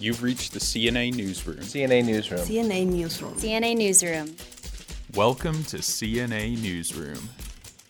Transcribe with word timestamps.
You've 0.00 0.22
reached 0.22 0.54
the 0.54 0.60
CNA 0.60 1.14
Newsroom. 1.14 1.58
CNA 1.58 2.06
Newsroom. 2.06 2.40
CNA 2.40 2.86
Newsroom. 2.86 3.34
CNA 3.34 3.76
Newsroom. 3.76 4.34
Welcome 5.14 5.62
to 5.64 5.76
CNA 5.76 6.58
Newsroom. 6.62 7.28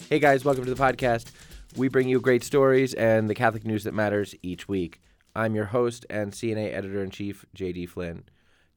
Hey 0.09 0.19
guys, 0.19 0.45
welcome 0.45 0.65
to 0.65 0.75
the 0.75 0.83
podcast. 0.83 1.31
We 1.77 1.87
bring 1.87 2.09
you 2.09 2.21
great 2.21 2.43
stories 2.43 2.95
and 2.95 3.31
the 3.31 3.35
Catholic 3.37 3.65
news 3.65 3.85
that 3.85 3.95
matters 3.95 4.35
each 4.43 4.67
week. 4.67 5.01
I'm 5.37 5.55
your 5.55 5.67
host 5.67 6.05
and 6.11 6.33
CNA 6.33 6.75
editor 6.75 7.01
in 7.01 7.11
chief, 7.11 7.47
JD 7.57 7.89
Flynn. 7.89 8.25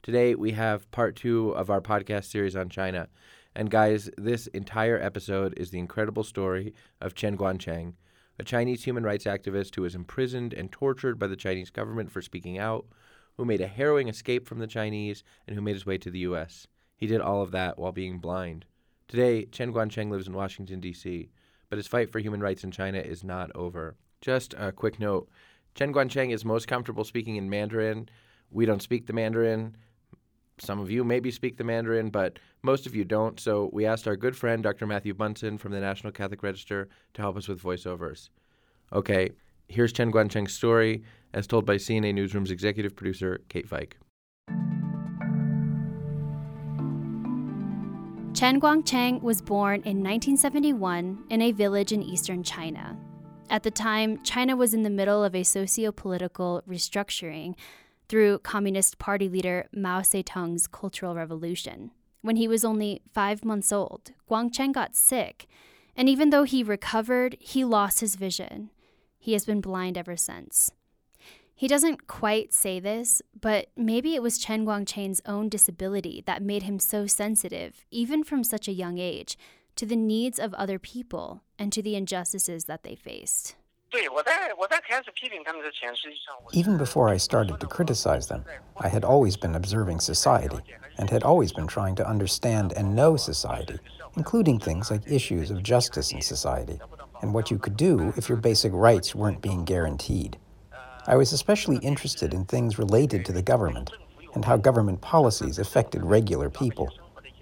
Today 0.03 0.35
we 0.35 0.51
have 0.51 0.91
part 0.91 1.15
two 1.15 1.55
of 1.55 1.71
our 1.71 1.81
podcast 1.81 2.25
series 2.25 2.55
on 2.55 2.69
China. 2.69 3.09
And 3.55 3.71
guys, 3.71 4.11
this 4.15 4.45
entire 4.45 5.01
episode 5.01 5.55
is 5.57 5.71
the 5.71 5.79
incredible 5.79 6.23
story 6.23 6.75
of 7.01 7.15
Chen 7.15 7.35
Guangcheng, 7.35 7.93
a 8.37 8.43
Chinese 8.43 8.83
human 8.83 9.03
rights 9.03 9.25
activist 9.25 9.73
who 9.73 9.81
was 9.81 9.95
imprisoned 9.95 10.53
and 10.53 10.71
tortured 10.71 11.17
by 11.17 11.25
the 11.25 11.35
Chinese 11.35 11.71
government 11.71 12.11
for 12.11 12.21
speaking 12.21 12.59
out, 12.59 12.85
who 13.37 13.45
made 13.45 13.61
a 13.61 13.67
harrowing 13.67 14.07
escape 14.07 14.47
from 14.47 14.59
the 14.59 14.67
Chinese, 14.67 15.23
and 15.47 15.55
who 15.55 15.61
made 15.61 15.75
his 15.75 15.85
way 15.85 15.97
to 15.97 16.09
the 16.09 16.19
U.S. 16.19 16.67
He 16.95 17.07
did 17.07 17.21
all 17.21 17.41
of 17.41 17.51
that 17.51 17.77
while 17.77 17.91
being 17.91 18.19
blind. 18.19 18.65
Today, 19.07 19.45
Chen 19.45 19.73
Guangcheng 19.73 20.09
lives 20.09 20.27
in 20.27 20.33
Washington, 20.33 20.79
D.C., 20.79 21.29
but 21.69 21.77
his 21.77 21.87
fight 21.87 22.11
for 22.11 22.19
human 22.19 22.41
rights 22.41 22.63
in 22.63 22.71
China 22.71 22.99
is 22.99 23.23
not 23.23 23.51
over. 23.55 23.95
Just 24.21 24.53
a 24.57 24.71
quick 24.71 24.99
note 24.99 25.27
Chen 25.75 25.91
Guangcheng 25.91 26.31
is 26.31 26.45
most 26.45 26.67
comfortable 26.67 27.03
speaking 27.03 27.35
in 27.35 27.49
Mandarin. 27.49 28.07
We 28.51 28.65
don't 28.65 28.81
speak 28.81 29.07
the 29.07 29.13
Mandarin. 29.13 29.75
Some 30.59 30.79
of 30.79 30.91
you 30.91 31.03
maybe 31.03 31.31
speak 31.31 31.57
the 31.57 31.63
Mandarin, 31.63 32.11
but 32.11 32.37
most 32.61 32.85
of 32.85 32.95
you 32.95 33.03
don't. 33.03 33.39
So 33.39 33.69
we 33.73 33.85
asked 33.85 34.07
our 34.07 34.15
good 34.15 34.37
friend, 34.37 34.61
Dr. 34.61 34.85
Matthew 34.85 35.15
Bunson 35.15 35.57
from 35.57 35.71
the 35.71 35.79
National 35.79 36.13
Catholic 36.13 36.43
Register, 36.43 36.87
to 37.15 37.21
help 37.21 37.37
us 37.37 37.47
with 37.47 37.61
voiceovers. 37.61 38.29
Okay, 38.93 39.31
here's 39.67 39.91
Chen 39.91 40.11
Guangcheng's 40.11 40.53
story, 40.53 41.03
as 41.33 41.47
told 41.47 41.65
by 41.65 41.75
CNA 41.75 42.13
Newsroom's 42.13 42.51
executive 42.51 42.95
producer, 42.95 43.41
Kate 43.49 43.67
Veik. 43.67 43.93
Chen 48.33 48.59
Guangcheng 48.59 49.21
was 49.21 49.41
born 49.41 49.75
in 49.81 50.03
1971 50.03 51.25
in 51.29 51.41
a 51.41 51.51
village 51.51 51.91
in 51.91 52.01
eastern 52.01 52.43
China. 52.43 52.97
At 53.49 53.63
the 53.63 53.71
time, 53.71 54.23
China 54.23 54.55
was 54.55 54.73
in 54.73 54.81
the 54.81 54.89
middle 54.89 55.23
of 55.23 55.35
a 55.35 55.43
socio 55.43 55.91
political 55.91 56.63
restructuring 56.67 57.55
through 58.09 58.39
Communist 58.39 58.97
Party 58.97 59.29
leader 59.29 59.67
Mao 59.71 60.01
Zedong's 60.01 60.67
Cultural 60.67 61.15
Revolution. 61.15 61.91
When 62.21 62.37
he 62.37 62.47
was 62.47 62.65
only 62.65 63.01
five 63.13 63.45
months 63.45 63.71
old, 63.71 64.11
Guangcheng 64.29 64.73
got 64.73 64.95
sick, 64.95 65.45
and 65.95 66.09
even 66.09 66.31
though 66.31 66.43
he 66.43 66.63
recovered, 66.63 67.37
he 67.39 67.63
lost 67.63 67.99
his 67.99 68.15
vision. 68.15 68.71
He 69.19 69.33
has 69.33 69.45
been 69.45 69.61
blind 69.61 69.97
ever 69.97 70.17
since. 70.17 70.71
He 71.55 71.67
doesn't 71.67 72.07
quite 72.07 72.53
say 72.53 72.79
this, 72.79 73.21
but 73.39 73.67
maybe 73.77 74.15
it 74.15 74.23
was 74.23 74.37
Chen 74.37 74.65
Guangcheng's 74.65 75.21
own 75.25 75.49
disability 75.49 76.23
that 76.25 76.41
made 76.41 76.63
him 76.63 76.79
so 76.79 77.05
sensitive, 77.05 77.85
even 77.91 78.23
from 78.23 78.43
such 78.43 78.67
a 78.67 78.73
young 78.73 78.97
age, 78.97 79.37
to 79.75 79.85
the 79.85 79.95
needs 79.95 80.39
of 80.39 80.53
other 80.55 80.79
people 80.79 81.43
and 81.59 81.71
to 81.71 81.81
the 81.81 81.95
injustices 81.95 82.65
that 82.65 82.83
they 82.83 82.95
faced. 82.95 83.55
Even 86.51 86.77
before 86.77 87.09
I 87.09 87.17
started 87.17 87.59
to 87.59 87.67
criticize 87.67 88.27
them, 88.27 88.43
I 88.77 88.87
had 88.87 89.03
always 89.03 89.37
been 89.37 89.53
observing 89.53 89.99
society 89.99 90.57
and 90.97 91.09
had 91.09 91.23
always 91.23 91.53
been 91.53 91.67
trying 91.67 91.95
to 91.95 92.07
understand 92.07 92.73
and 92.73 92.95
know 92.95 93.15
society, 93.15 93.77
including 94.17 94.59
things 94.59 94.89
like 94.89 95.01
issues 95.05 95.51
of 95.51 95.61
justice 95.61 96.11
in 96.11 96.21
society 96.21 96.79
and 97.21 97.33
what 97.33 97.51
you 97.51 97.59
could 97.59 97.77
do 97.77 98.11
if 98.17 98.27
your 98.27 98.37
basic 98.37 98.73
rights 98.73 99.13
weren't 99.13 99.41
being 99.41 99.63
guaranteed. 99.63 100.37
I 101.05 101.15
was 101.15 101.33
especially 101.33 101.77
interested 101.77 102.33
in 102.33 102.45
things 102.45 102.79
related 102.79 103.25
to 103.25 103.33
the 103.33 103.41
government 103.41 103.91
and 104.33 104.45
how 104.45 104.57
government 104.57 105.01
policies 105.01 105.59
affected 105.59 106.03
regular 106.03 106.49
people, 106.49 106.91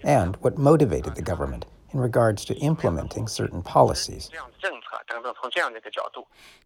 and 0.02 0.36
what 0.36 0.58
motivated 0.58 1.14
the 1.14 1.22
government 1.22 1.64
in 1.92 2.00
regards 2.00 2.44
to 2.46 2.56
implementing 2.56 3.28
certain 3.28 3.62
policies. 3.62 4.30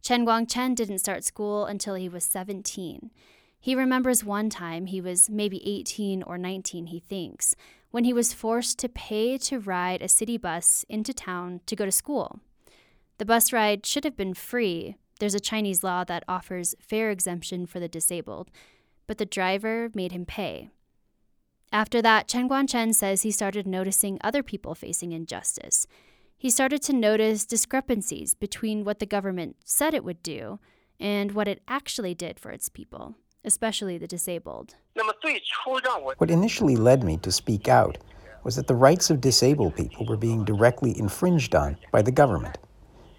Chen 0.03 0.27
Guangcheng 0.27 0.75
didn't 0.75 0.99
start 0.99 1.25
school 1.25 1.67
until 1.67 1.95
he 1.95 2.09
was 2.09 2.25
17. 2.25 3.11
He 3.61 3.75
remembers 3.75 4.25
one 4.25 4.49
time 4.49 4.87
he 4.87 5.01
was 5.01 5.29
maybe 5.29 5.67
18 5.69 6.23
or 6.23 6.39
19, 6.39 6.87
he 6.87 7.01
thinks, 7.01 7.57
when 7.91 8.05
he 8.05 8.13
was 8.13 8.33
forced 8.33 8.79
to 8.79 8.89
pay 8.89 9.39
to 9.39 9.59
ride 9.59 10.03
a 10.03 10.09
city 10.09 10.37
bus 10.37 10.85
into 10.89 11.13
town 11.13 11.61
to 11.67 11.77
go 11.77 11.85
to 11.85 11.93
school. 11.93 12.41
The 13.19 13.25
bus 13.25 13.53
ride 13.53 13.85
should 13.85 14.05
have 14.05 14.17
been 14.17 14.35
free. 14.35 14.97
There's 15.19 15.35
a 15.35 15.41
Chinese 15.41 15.83
law 15.83 16.05
that 16.05 16.25
offers 16.29 16.75
fare 16.81 17.11
exemption 17.11 17.67
for 17.67 17.81
the 17.81 17.89
disabled, 17.89 18.51
but 19.07 19.19
the 19.19 19.27
driver 19.27 19.91
made 19.95 20.13
him 20.13 20.27
pay. 20.27 20.71
After 21.73 22.01
that, 22.03 22.29
Chen 22.29 22.49
Guangcheng 22.49 22.95
says 22.95 23.23
he 23.23 23.31
started 23.31 23.67
noticing 23.67 24.19
other 24.23 24.43
people 24.43 24.75
facing 24.75 25.13
injustice. 25.13 25.87
He 26.39 26.51
started 26.51 26.83
to 26.83 26.93
notice 26.93 27.47
discrepancies 27.47 28.35
between 28.35 28.85
what 28.85 28.99
the 28.99 29.07
government 29.07 29.57
said 29.65 29.95
it 29.95 30.05
would 30.05 30.23
do 30.23 30.59
and 31.01 31.33
what 31.33 31.49
it 31.49 31.63
actually 31.67 32.15
did 32.15 32.39
for 32.39 32.51
its 32.51 32.69
people, 32.69 33.17
especially 33.45 33.99
the 33.99 34.07
disabled. 34.07 34.77
What 36.19 36.31
initially 36.31 36.77
led 36.77 37.05
me 37.05 37.17
to 37.19 37.33
speak 37.33 37.69
out 37.69 37.99
was 38.45 38.57
that 38.57 38.67
the 38.67 38.75
rights 38.75 39.11
of 39.11 39.21
disabled 39.21 39.75
people 39.75 40.07
were 40.07 40.17
being 40.17 40.45
directly 40.45 40.97
infringed 40.99 41.55
on 41.55 41.77
by 41.91 42.03
the 42.03 42.13
government. 42.13 42.59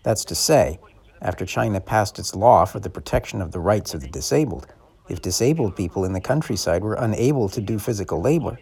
That's 0.04 0.24
to 0.26 0.36
say, 0.36 0.80
after 1.22 1.46
China 1.46 1.80
passed 1.82 2.20
its 2.20 2.36
law 2.36 2.66
for 2.66 2.80
the 2.80 2.90
protection 2.90 3.42
of 3.42 3.52
the 3.52 3.60
rights 3.60 3.94
of 3.94 4.02
the 4.02 4.08
disabled, 4.08 4.68
if 5.10 5.22
disabled 5.22 5.76
people 5.76 6.06
in 6.06 6.14
the 6.14 6.22
countryside 6.22 6.84
were 6.84 6.96
unable 6.96 7.50
to 7.50 7.62
do 7.62 7.80
physical 7.80 8.22
labor, 8.22 8.58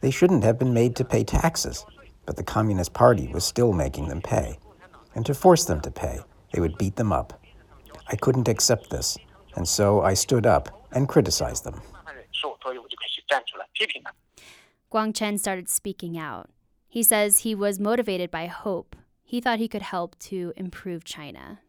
they 0.00 0.10
shouldn't 0.10 0.44
have 0.44 0.58
been 0.58 0.74
made 0.74 0.96
to 0.96 1.04
pay 1.04 1.24
taxes, 1.24 1.86
but 2.26 2.36
the 2.36 2.42
Communist 2.42 2.92
Party 2.92 3.28
was 3.28 3.44
still 3.44 3.72
making 3.72 4.08
them 4.08 4.20
pay. 4.20 4.58
And 5.14 5.24
to 5.26 5.34
force 5.34 5.64
them 5.64 5.80
to 5.82 5.90
pay, 5.90 6.20
they 6.52 6.60
would 6.60 6.76
beat 6.76 6.96
them 6.96 7.12
up. 7.12 7.40
I 8.08 8.16
couldn't 8.16 8.48
accept 8.48 8.90
this, 8.90 9.16
and 9.54 9.66
so 9.66 10.02
I 10.02 10.14
stood 10.14 10.46
up 10.46 10.84
and 10.92 11.08
criticized 11.08 11.64
them. 11.64 11.80
Guangcheng 14.92 15.38
started 15.38 15.68
speaking 15.68 16.18
out. 16.18 16.50
He 16.88 17.02
says 17.02 17.38
he 17.38 17.54
was 17.54 17.80
motivated 17.80 18.30
by 18.30 18.46
hope. 18.46 18.96
He 19.24 19.40
thought 19.40 19.58
he 19.58 19.68
could 19.68 19.82
help 19.82 20.18
to 20.20 20.52
improve 20.56 21.04
China. 21.04 21.60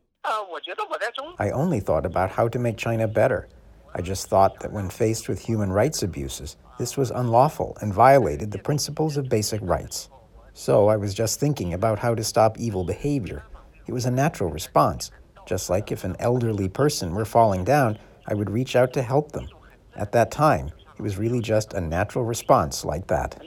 I 1.40 1.52
only 1.52 1.80
thought 1.80 2.06
about 2.06 2.32
how 2.32 2.48
to 2.50 2.60
make 2.60 2.78
China 2.78 3.08
better. 3.08 3.48
I 3.96 4.02
just 4.02 4.28
thought 4.28 4.60
that 4.60 4.72
when 4.72 4.90
faced 4.90 5.30
with 5.30 5.40
human 5.40 5.72
rights 5.72 6.04
abuses, 6.04 6.58
this 6.78 6.98
was 6.98 7.12
unlawful 7.12 7.78
and 7.82 7.94
violated 7.94 8.52
the 8.52 8.60
principles 8.60 9.18
of 9.18 9.30
basic 9.30 9.62
rights. 9.64 10.10
So 10.54 10.88
I 10.88 10.98
was 10.98 11.14
just 11.14 11.40
thinking 11.40 11.74
about 11.74 12.00
how 12.00 12.14
to 12.14 12.24
stop 12.24 12.60
evil 12.60 12.84
behavior. 12.84 13.44
It 13.88 13.94
was 13.94 14.06
a 14.06 14.12
natural 14.12 14.50
response. 14.50 15.12
Just 15.46 15.70
like 15.70 15.92
if 15.92 16.04
an 16.04 16.16
elderly 16.20 16.68
person 16.68 17.16
were 17.16 17.26
falling 17.26 17.64
down, 17.64 17.98
I 18.28 18.34
would 18.34 18.50
reach 18.50 18.76
out 18.76 18.92
to 18.94 19.02
help 19.02 19.32
them. 19.32 19.48
At 19.96 20.12
that 20.12 20.30
time, 20.30 20.72
it 20.98 21.02
was 21.02 21.18
really 21.18 21.42
just 21.42 21.74
a 21.74 21.80
natural 21.80 22.26
response 22.26 22.84
like 22.84 23.08
that. 23.08 23.38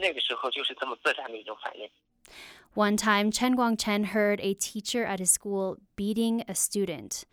One 2.74 2.96
time, 2.96 3.32
Chen 3.32 3.56
Guangcheng 3.56 4.06
heard 4.06 4.40
a 4.40 4.54
teacher 4.54 5.04
at 5.04 5.18
his 5.18 5.30
school 5.30 5.78
beating 5.96 6.44
a 6.46 6.54
student. 6.54 7.24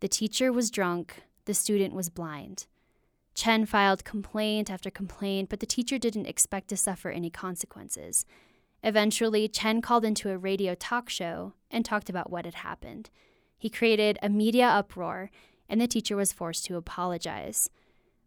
The 0.00 0.08
teacher 0.08 0.52
was 0.52 0.72
drunk, 0.72 1.22
the 1.44 1.54
student 1.54 1.94
was 1.94 2.08
blind. 2.08 2.66
Chen 3.34 3.64
filed 3.64 4.04
complaint 4.04 4.70
after 4.70 4.90
complaint, 4.90 5.48
but 5.48 5.60
the 5.60 5.66
teacher 5.66 5.98
didn't 5.98 6.26
expect 6.26 6.68
to 6.68 6.76
suffer 6.76 7.10
any 7.10 7.30
consequences. 7.30 8.26
Eventually, 8.82 9.46
Chen 9.46 9.80
called 9.80 10.04
into 10.04 10.30
a 10.30 10.36
radio 10.36 10.74
talk 10.74 11.08
show 11.08 11.52
and 11.70 11.84
talked 11.84 12.10
about 12.10 12.30
what 12.30 12.44
had 12.44 12.54
happened. 12.54 13.08
He 13.56 13.70
created 13.70 14.18
a 14.20 14.28
media 14.28 14.66
uproar, 14.66 15.30
and 15.68 15.80
the 15.80 15.86
teacher 15.86 16.16
was 16.16 16.32
forced 16.32 16.64
to 16.66 16.76
apologize. 16.76 17.70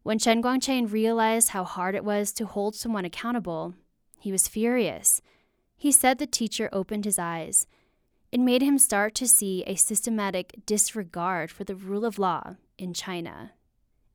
When 0.03 0.19
Chen 0.19 0.41
Guangcheng 0.41 0.89
realized 0.89 1.49
how 1.49 1.65
hard 1.65 1.95
it 1.95 2.05
was 2.05 2.31
to 2.33 2.45
hold 2.45 2.75
someone 2.75 3.03
accountable, 3.03 3.73
he 4.19 4.31
was 4.31 4.47
furious. 4.47 5.21
He 5.77 5.91
said 5.91 6.17
the 6.17 6.27
teacher 6.27 6.69
opened 6.71 7.05
his 7.05 7.19
eyes. 7.19 7.67
It 8.31 8.39
made 8.39 8.61
him 8.61 8.77
start 8.77 9.15
to 9.15 9.27
see 9.27 9.63
a 9.65 9.75
systematic 9.75 10.61
disregard 10.65 11.51
for 11.51 11.63
the 11.63 11.75
rule 11.75 12.05
of 12.05 12.19
law 12.19 12.55
in 12.77 12.93
China. 12.93 13.51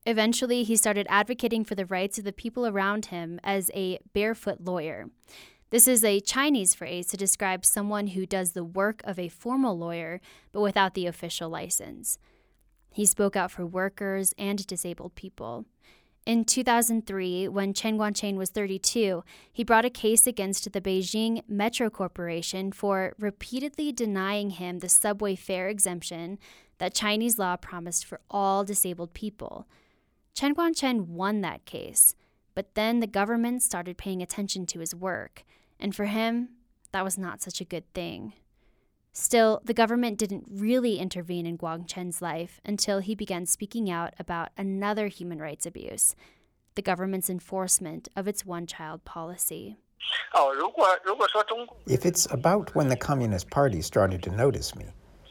Eventually, 0.07 0.63
he 0.63 0.77
started 0.77 1.07
advocating 1.11 1.65
for 1.65 1.75
the 1.75 1.87
rights 1.87 2.19
of 2.19 2.25
the 2.25 2.33
people 2.33 2.67
around 2.67 3.07
him 3.07 3.39
as 3.45 3.71
a 3.75 3.99
barefoot 4.13 4.61
lawyer. 4.61 5.11
This 5.71 5.87
is 5.87 6.03
a 6.03 6.21
Chinese 6.21 6.75
phrase 6.75 7.07
to 7.09 7.17
describe 7.17 7.65
someone 7.65 8.09
who 8.09 8.27
does 8.27 8.53
the 8.53 8.65
work 8.65 9.03
of 9.05 9.19
a 9.19 9.29
formal 9.29 9.79
lawyer 9.79 10.21
but 10.53 10.63
without 10.63 10.95
the 10.95 11.07
official 11.07 11.49
license. 11.49 12.19
He 12.93 13.07
spoke 13.07 13.37
out 13.37 13.53
for 13.53 13.65
workers 13.65 14.35
and 14.37 14.67
disabled 14.67 15.15
people. 15.15 15.67
In 16.27 16.45
2003, 16.45 17.49
when 17.49 17.73
Chen 17.73 17.97
Guangcheng 17.97 18.37
was 18.37 18.51
32, 18.51 19.25
he 19.51 19.65
brought 19.65 19.87
a 19.87 19.91
case 19.91 20.27
against 20.27 20.71
the 20.71 20.81
Beijing 20.81 21.43
Metro 21.49 21.89
Corporation 21.89 22.73
for 22.73 23.15
repeatedly 23.19 23.91
denying 23.91 24.51
him 24.51 24.79
the 24.79 24.89
subway 24.89 25.35
fare 25.35 25.69
exemption 25.69 26.39
that 26.79 26.95
Chinese 26.95 27.39
law 27.39 27.57
promised 27.57 28.05
for 28.05 28.21
all 28.31 28.65
disabled 28.65 29.15
people. 29.15 29.67
Chen 30.35 30.55
Guangcheng 30.55 31.07
won 31.07 31.41
that 31.41 31.65
case, 31.65 32.15
but 32.55 32.75
then 32.75 33.01
the 33.01 33.07
government 33.07 33.63
started 33.63 33.97
paying 33.97 34.23
attention 34.23 34.67
to 34.67 34.81
his 34.81 34.95
work, 34.95 35.45
and 35.79 35.95
for 35.95 36.05
him, 36.05 36.51
that 36.93 37.05
was 37.05 37.17
not 37.17 37.41
such 37.41 37.61
a 37.61 37.67
good 37.67 37.93
thing. 37.95 38.35
Still, 39.13 39.61
the 39.65 39.75
government 39.75 40.19
didn't 40.19 40.47
really 40.49 40.99
intervene 40.99 41.47
in 41.47 41.59
Guangcheng's 41.59 42.23
life 42.23 42.61
until 42.65 43.01
he 43.01 43.15
began 43.15 43.45
speaking 43.45 43.91
out 43.91 44.15
about 44.19 44.51
another 44.57 45.09
human 45.09 45.41
rights 45.41 45.67
abuse 45.67 46.15
the 46.77 46.83
government's 46.83 47.29
enforcement 47.29 48.09
of 48.15 48.29
its 48.29 48.47
one 48.47 48.65
child 48.65 49.05
policy. 49.05 49.77
Oh, 50.35 50.55
if 51.87 52.07
it's 52.07 52.27
about 52.31 52.75
when 52.75 52.89
the 52.89 52.97
Communist 52.97 53.51
Party 53.51 53.83
started 53.83 54.23
to 54.23 54.31
notice 54.31 54.75
me, 54.77 54.87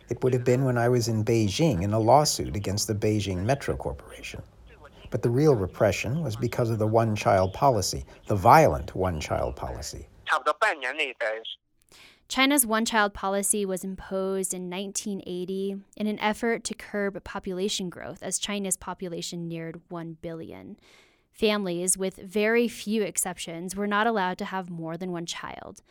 it 0.10 0.22
would 0.22 0.34
have 0.34 0.44
been 0.44 0.66
when 0.66 0.78
I 0.78 0.90
was 0.90 1.08
in 1.08 1.24
Beijing 1.24 1.82
in 1.84 1.94
a 1.94 2.00
lawsuit 2.00 2.56
against 2.56 2.88
the 2.88 2.94
Beijing 2.94 3.46
Metro 3.46 3.76
Corporation. 3.78 4.42
But 5.10 5.24
the 5.24 5.30
real 5.30 5.56
repression 5.56 6.22
was 6.22 6.36
because 6.36 6.70
of 6.70 6.78
the 6.78 6.86
one 6.86 7.16
child 7.16 7.54
policy, 7.54 8.06
the 8.28 8.36
violent 8.36 8.96
one 8.96 9.20
child 9.20 9.56
policy. 9.56 10.08
China's 12.30 12.64
one 12.64 12.86
child 12.86 13.16
policy 13.16 13.66
was 13.66 13.84
imposed 13.84 14.54
in 14.54 14.70
1980 14.70 15.78
in 15.98 16.06
an 16.06 16.20
effort 16.20 16.64
to 16.64 16.76
curb 16.76 17.22
population 17.24 17.90
growth 17.90 18.22
as 18.22 18.38
China's 18.38 18.78
population 18.78 19.48
neared 19.48 19.82
1 19.90 20.18
billion. 20.22 20.78
Families, 21.32 21.98
with 21.98 22.18
very 22.18 22.68
few 22.68 23.02
exceptions, 23.02 23.76
were 23.76 23.88
not 23.88 24.06
allowed 24.06 24.38
to 24.38 24.46
have 24.46 24.70
more 24.70 24.96
than 24.96 25.12
one 25.12 25.26
child. 25.26 25.82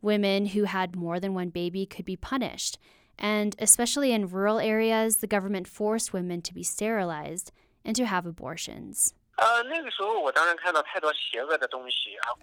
Women 0.00 0.46
who 0.46 0.64
had 0.64 0.94
more 0.94 1.18
than 1.18 1.34
one 1.34 1.48
baby 1.48 1.84
could 1.84 2.04
be 2.04 2.14
punished, 2.14 2.78
and 3.18 3.56
especially 3.58 4.12
in 4.12 4.28
rural 4.28 4.60
areas, 4.60 5.16
the 5.16 5.26
government 5.26 5.66
forced 5.66 6.12
women 6.12 6.42
to 6.42 6.54
be 6.54 6.62
sterilized 6.62 7.50
and 7.84 7.96
to 7.96 8.06
have 8.06 8.24
abortions. 8.24 9.14
Uh, 9.36 9.64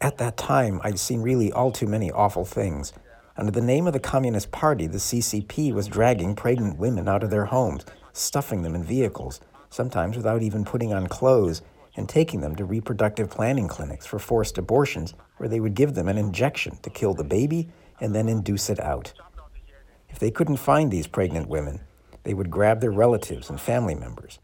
At 0.01 0.17
that 0.17 0.35
time, 0.35 0.81
I'd 0.83 0.99
seen 0.99 1.21
really 1.21 1.53
all 1.53 1.71
too 1.71 1.87
many 1.87 2.11
awful 2.11 2.43
things. 2.43 2.91
Under 3.37 3.51
the 3.51 3.61
name 3.61 3.85
of 3.85 3.91
the 3.91 3.99
Communist 3.99 4.51
Party, 4.51 4.87
the 4.87 4.97
CCP 4.97 5.73
was 5.73 5.87
dragging 5.87 6.35
pregnant 6.35 6.77
women 6.77 7.09
out 7.09 7.21
of 7.21 7.29
their 7.29 7.45
homes, 7.45 7.85
stuffing 8.13 8.61
them 8.61 8.75
in 8.75 8.83
vehicles, 8.83 9.41
sometimes 9.69 10.15
without 10.15 10.41
even 10.41 10.63
putting 10.63 10.93
on 10.93 11.07
clothes, 11.07 11.61
and 11.97 12.07
taking 12.07 12.39
them 12.39 12.55
to 12.55 12.63
reproductive 12.63 13.29
planning 13.29 13.67
clinics 13.67 14.05
for 14.05 14.19
forced 14.19 14.57
abortions, 14.57 15.13
where 15.35 15.49
they 15.49 15.59
would 15.59 15.75
give 15.75 15.95
them 15.95 16.07
an 16.07 16.17
injection 16.17 16.77
to 16.81 16.89
kill 16.89 17.13
the 17.13 17.25
baby 17.25 17.67
and 17.99 18.15
then 18.15 18.29
induce 18.29 18.69
it 18.69 18.79
out. 18.79 19.11
If 20.07 20.19
they 20.19 20.31
couldn't 20.31 20.57
find 20.57 20.89
these 20.89 21.07
pregnant 21.07 21.49
women, 21.49 21.81
they 22.23 22.33
would 22.33 22.49
grab 22.49 22.79
their 22.79 22.91
relatives 22.91 23.49
and 23.49 23.59
family 23.59 23.95
members. 23.95 24.39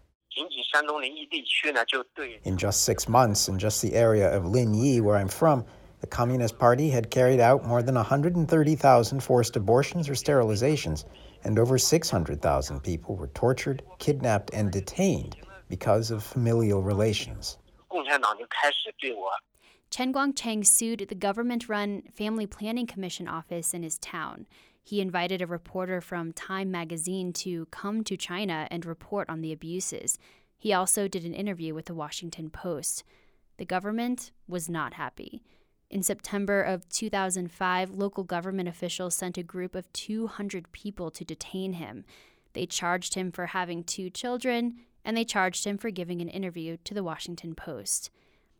In 2.43 2.57
just 2.57 2.83
six 2.83 3.07
months, 3.07 3.47
in 3.47 3.57
just 3.57 3.81
the 3.81 3.93
area 3.93 4.29
of 4.35 4.43
Linyi, 4.43 4.99
where 4.99 5.15
I'm 5.15 5.29
from, 5.29 5.65
the 6.01 6.07
Communist 6.07 6.57
Party 6.57 6.89
had 6.89 7.11
carried 7.11 7.39
out 7.39 7.65
more 7.65 7.83
than 7.83 7.95
130,000 7.95 9.19
forced 9.21 9.55
abortions 9.55 10.09
or 10.09 10.13
sterilizations, 10.13 11.05
and 11.43 11.57
over 11.57 11.77
600,000 11.77 12.79
people 12.81 13.15
were 13.15 13.27
tortured, 13.27 13.83
kidnapped, 13.99 14.51
and 14.53 14.71
detained 14.71 15.37
because 15.69 16.11
of 16.11 16.23
familial 16.23 16.81
relations. 16.81 17.57
Chen 19.91 20.13
Guangcheng 20.13 20.65
sued 20.65 21.05
the 21.07 21.15
government 21.15 21.69
run 21.69 22.03
Family 22.13 22.47
Planning 22.47 22.87
Commission 22.87 23.27
office 23.27 23.73
in 23.73 23.83
his 23.83 23.97
town. 23.97 24.47
He 24.83 25.01
invited 25.01 25.41
a 25.41 25.47
reporter 25.47 26.01
from 26.01 26.31
Time 26.33 26.71
magazine 26.71 27.31
to 27.33 27.65
come 27.67 28.03
to 28.05 28.17
China 28.17 28.67
and 28.71 28.85
report 28.85 29.29
on 29.29 29.41
the 29.41 29.51
abuses. 29.51 30.17
He 30.57 30.73
also 30.73 31.07
did 31.07 31.25
an 31.25 31.33
interview 31.33 31.75
with 31.75 31.85
the 31.85 31.93
Washington 31.93 32.49
Post. 32.49 33.03
The 33.57 33.65
government 33.65 34.31
was 34.47 34.69
not 34.69 34.93
happy. 34.93 35.43
In 35.91 36.03
September 36.03 36.61
of 36.61 36.87
2005, 36.87 37.91
local 37.91 38.23
government 38.23 38.69
officials 38.69 39.13
sent 39.13 39.37
a 39.37 39.43
group 39.43 39.75
of 39.75 39.91
200 39.91 40.71
people 40.71 41.11
to 41.11 41.25
detain 41.25 41.73
him. 41.73 42.05
They 42.53 42.65
charged 42.65 43.15
him 43.15 43.29
for 43.29 43.47
having 43.47 43.83
two 43.83 44.09
children, 44.09 44.77
and 45.03 45.17
they 45.17 45.25
charged 45.25 45.65
him 45.65 45.77
for 45.77 45.91
giving 45.91 46.21
an 46.21 46.29
interview 46.29 46.77
to 46.85 46.93
the 46.93 47.03
Washington 47.03 47.55
Post. 47.55 48.09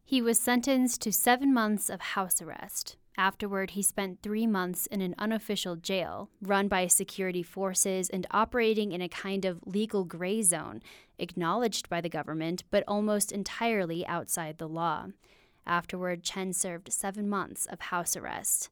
He 0.04 0.22
was 0.22 0.42
sentenced 0.42 1.02
to 1.04 1.14
seven 1.14 1.54
months 1.54 1.90
of 1.90 2.02
house 2.02 2.42
arrest. 2.42 2.98
Afterward, 3.18 3.72
he 3.72 3.82
spent 3.82 4.22
three 4.22 4.46
months 4.46 4.86
in 4.88 5.00
an 5.00 5.16
unofficial 5.18 5.78
jail 5.78 6.30
run 6.42 6.68
by 6.68 6.88
security 6.88 7.44
forces 7.44 8.10
and 8.10 8.28
operating 8.32 8.92
in 8.92 9.02
a 9.02 9.08
kind 9.08 9.46
of 9.46 9.62
legal 9.66 10.04
gray 10.04 10.42
zone, 10.42 10.82
acknowledged 11.18 11.88
by 11.88 12.02
the 12.02 12.10
government, 12.10 12.66
but 12.72 12.84
almost 12.90 13.32
entirely 13.32 14.06
outside 14.06 14.58
the 14.58 14.68
law. 14.68 15.08
Afterward, 15.66 16.24
Chen 16.24 16.54
served 16.54 16.92
seven 16.92 17.30
months 17.30 17.66
of 17.68 17.80
house 17.80 18.18
arrest. 18.18 18.70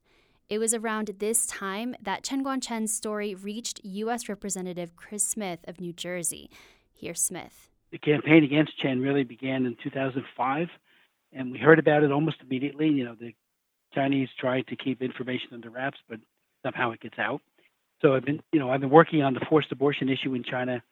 It 0.48 0.58
was 0.58 0.74
around 0.74 1.12
this 1.18 1.46
time 1.46 1.94
that 2.02 2.24
Chen 2.24 2.44
Guangcheng's 2.44 2.92
story 2.92 3.34
reached 3.34 3.80
U.S. 3.84 4.28
Representative 4.28 4.96
Chris 4.96 5.26
Smith 5.26 5.60
of 5.68 5.80
New 5.80 5.92
Jersey. 5.92 6.50
Here's 6.92 7.22
Smith. 7.22 7.70
The 7.92 7.98
campaign 7.98 8.44
against 8.44 8.78
Chen 8.78 9.00
really 9.00 9.24
began 9.24 9.64
in 9.66 9.76
2005, 9.82 10.68
and 11.32 11.52
we 11.52 11.58
heard 11.58 11.78
about 11.78 12.02
it 12.02 12.10
almost 12.10 12.38
immediately. 12.42 12.88
You 12.88 13.04
know, 13.04 13.14
the 13.14 13.32
Chinese 13.94 14.28
tried 14.38 14.66
to 14.68 14.76
keep 14.76 15.02
information 15.02 15.48
under 15.52 15.70
wraps, 15.70 15.98
but 16.08 16.18
somehow 16.64 16.90
it 16.90 17.00
gets 17.00 17.18
out. 17.18 17.40
So 18.02 18.14
I've 18.14 18.24
been, 18.24 18.40
you 18.52 18.58
know, 18.58 18.70
I've 18.70 18.80
been 18.80 18.90
working 18.90 19.22
on 19.22 19.34
the 19.34 19.46
forced 19.48 19.70
abortion 19.72 20.08
issue 20.08 20.34
in 20.34 20.42
China 20.42 20.82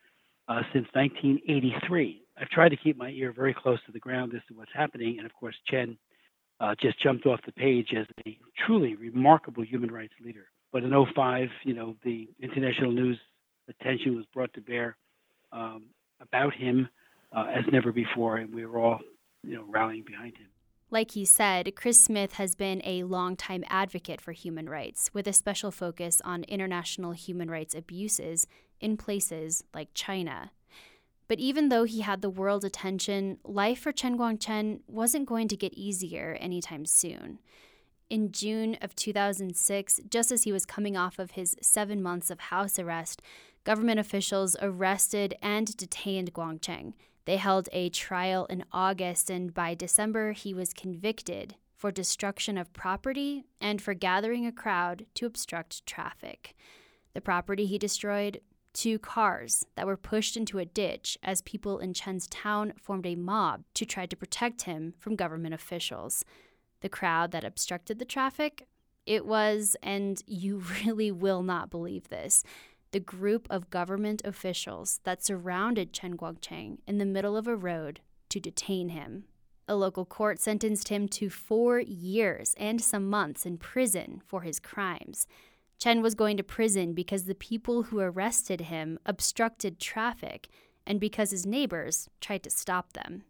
uh, 0.48 0.62
since 0.72 0.86
1983. 0.92 2.22
I've 2.40 2.48
tried 2.48 2.70
to 2.70 2.76
keep 2.76 2.96
my 2.96 3.10
ear 3.10 3.32
very 3.32 3.54
close 3.54 3.78
to 3.86 3.92
the 3.92 3.98
ground 3.98 4.32
as 4.34 4.42
to 4.48 4.54
what's 4.54 4.70
happening. 4.74 5.16
And 5.18 5.26
of 5.26 5.34
course, 5.34 5.56
Chen 5.66 5.98
uh, 6.60 6.74
just 6.80 7.02
jumped 7.02 7.26
off 7.26 7.40
the 7.46 7.52
page 7.52 7.88
as 7.98 8.06
a 8.26 8.38
truly 8.66 8.94
remarkable 8.94 9.64
human 9.64 9.90
rights 9.90 10.14
leader. 10.24 10.46
But 10.72 10.84
in 10.84 11.06
05, 11.14 11.48
you 11.64 11.74
know, 11.74 11.96
the 12.04 12.28
international 12.42 12.92
news 12.92 13.18
attention 13.68 14.16
was 14.16 14.26
brought 14.32 14.52
to 14.54 14.60
bear 14.60 14.96
um, 15.52 15.84
about 16.20 16.54
him 16.54 16.88
uh, 17.34 17.46
as 17.54 17.64
never 17.72 17.92
before, 17.92 18.36
and 18.36 18.54
we 18.54 18.66
were 18.66 18.78
all, 18.78 19.00
you 19.42 19.54
know, 19.54 19.64
rallying 19.68 20.04
behind 20.04 20.36
him. 20.36 20.48
Like 20.90 21.10
he 21.10 21.26
said, 21.26 21.76
Chris 21.76 22.02
Smith 22.02 22.34
has 22.34 22.54
been 22.54 22.80
a 22.82 23.02
longtime 23.02 23.62
advocate 23.68 24.22
for 24.22 24.32
human 24.32 24.68
rights, 24.68 25.10
with 25.12 25.26
a 25.26 25.34
special 25.34 25.70
focus 25.70 26.22
on 26.24 26.44
international 26.44 27.12
human 27.12 27.50
rights 27.50 27.74
abuses 27.74 28.46
in 28.80 28.96
places 28.96 29.64
like 29.74 29.88
China. 29.92 30.50
But 31.28 31.38
even 31.38 31.68
though 31.68 31.84
he 31.84 32.00
had 32.00 32.22
the 32.22 32.30
world's 32.30 32.64
attention, 32.64 33.38
life 33.44 33.80
for 33.80 33.92
Chen 33.92 34.16
Guangcheng 34.16 34.80
wasn't 34.86 35.28
going 35.28 35.46
to 35.48 35.56
get 35.56 35.74
easier 35.74 36.36
anytime 36.40 36.86
soon. 36.86 37.38
In 38.08 38.32
June 38.32 38.78
of 38.80 38.96
2006, 38.96 40.00
just 40.10 40.32
as 40.32 40.44
he 40.44 40.52
was 40.52 40.64
coming 40.64 40.96
off 40.96 41.18
of 41.18 41.32
his 41.32 41.54
seven 41.60 42.02
months 42.02 42.30
of 42.30 42.40
house 42.40 42.78
arrest, 42.78 43.20
government 43.64 44.00
officials 44.00 44.56
arrested 44.62 45.34
and 45.42 45.76
detained 45.76 46.32
Guangcheng. 46.32 46.94
They 47.26 47.36
held 47.36 47.68
a 47.72 47.90
trial 47.90 48.46
in 48.46 48.64
August, 48.72 49.28
and 49.28 49.52
by 49.52 49.74
December, 49.74 50.32
he 50.32 50.54
was 50.54 50.72
convicted 50.72 51.56
for 51.76 51.92
destruction 51.92 52.56
of 52.56 52.72
property 52.72 53.44
and 53.60 53.82
for 53.82 53.92
gathering 53.92 54.46
a 54.46 54.52
crowd 54.52 55.04
to 55.14 55.26
obstruct 55.26 55.84
traffic. 55.84 56.56
The 57.12 57.20
property 57.20 57.66
he 57.66 57.76
destroyed 57.76 58.40
two 58.78 58.96
cars 58.96 59.66
that 59.74 59.88
were 59.88 59.96
pushed 59.96 60.36
into 60.36 60.60
a 60.60 60.64
ditch 60.64 61.18
as 61.20 61.42
people 61.42 61.80
in 61.80 61.92
Chen's 61.92 62.28
town 62.28 62.72
formed 62.80 63.06
a 63.06 63.16
mob 63.16 63.64
to 63.74 63.84
try 63.84 64.06
to 64.06 64.16
protect 64.16 64.62
him 64.62 64.94
from 65.00 65.16
government 65.16 65.52
officials. 65.52 66.24
The 66.80 66.88
crowd 66.88 67.32
that 67.32 67.42
obstructed 67.42 67.98
the 67.98 68.04
traffic, 68.04 68.68
it 69.04 69.26
was, 69.26 69.74
and 69.82 70.22
you 70.28 70.62
really 70.84 71.10
will 71.10 71.42
not 71.42 71.70
believe 71.70 72.08
this, 72.08 72.44
the 72.92 73.00
group 73.00 73.48
of 73.50 73.68
government 73.68 74.22
officials 74.24 75.00
that 75.02 75.24
surrounded 75.24 75.92
Chen 75.92 76.16
Guangcheng 76.16 76.78
in 76.86 76.98
the 76.98 77.04
middle 77.04 77.36
of 77.36 77.48
a 77.48 77.56
road 77.56 77.98
to 78.28 78.38
detain 78.38 78.90
him. 78.90 79.24
A 79.66 79.74
local 79.74 80.04
court 80.04 80.38
sentenced 80.38 80.86
him 80.86 81.08
to 81.08 81.28
four 81.28 81.80
years 81.80 82.54
and 82.56 82.80
some 82.80 83.10
months 83.10 83.44
in 83.44 83.58
prison 83.58 84.22
for 84.24 84.42
his 84.42 84.60
crimes. 84.60 85.26
Chen 85.78 86.02
was 86.02 86.16
going 86.16 86.36
to 86.36 86.42
prison 86.42 86.92
because 86.92 87.24
the 87.24 87.36
people 87.36 87.84
who 87.84 88.00
arrested 88.00 88.62
him 88.62 88.98
obstructed 89.06 89.78
traffic 89.78 90.48
and 90.84 90.98
because 90.98 91.30
his 91.30 91.46
neighbors 91.46 92.08
tried 92.20 92.42
to 92.42 92.50
stop 92.50 92.94
them. 92.94 93.22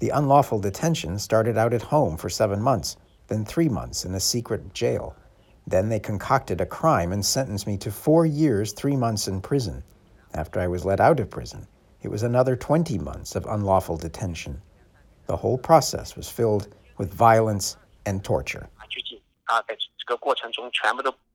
The 0.00 0.08
unlawful 0.08 0.58
detention 0.58 1.20
started 1.20 1.56
out 1.56 1.72
at 1.72 1.82
home 1.82 2.16
for 2.16 2.28
seven 2.28 2.60
months, 2.60 2.96
then 3.28 3.44
three 3.44 3.68
months 3.68 4.04
in 4.04 4.14
a 4.14 4.20
secret 4.20 4.74
jail. 4.74 5.14
Then 5.68 5.88
they 5.88 6.00
concocted 6.00 6.60
a 6.60 6.66
crime 6.66 7.12
and 7.12 7.24
sentenced 7.24 7.68
me 7.68 7.78
to 7.78 7.92
four 7.92 8.26
years, 8.26 8.72
three 8.72 8.96
months 8.96 9.28
in 9.28 9.40
prison. 9.40 9.84
After 10.34 10.58
I 10.58 10.66
was 10.66 10.84
let 10.84 10.98
out 10.98 11.20
of 11.20 11.30
prison, 11.30 11.68
it 12.00 12.08
was 12.08 12.24
another 12.24 12.56
20 12.56 12.98
months 12.98 13.36
of 13.36 13.46
unlawful 13.46 13.96
detention. 13.96 14.60
The 15.26 15.36
whole 15.36 15.58
process 15.58 16.16
was 16.16 16.28
filled 16.28 16.74
with 16.98 17.14
violence 17.14 17.76
and 18.06 18.24
torture. 18.24 18.68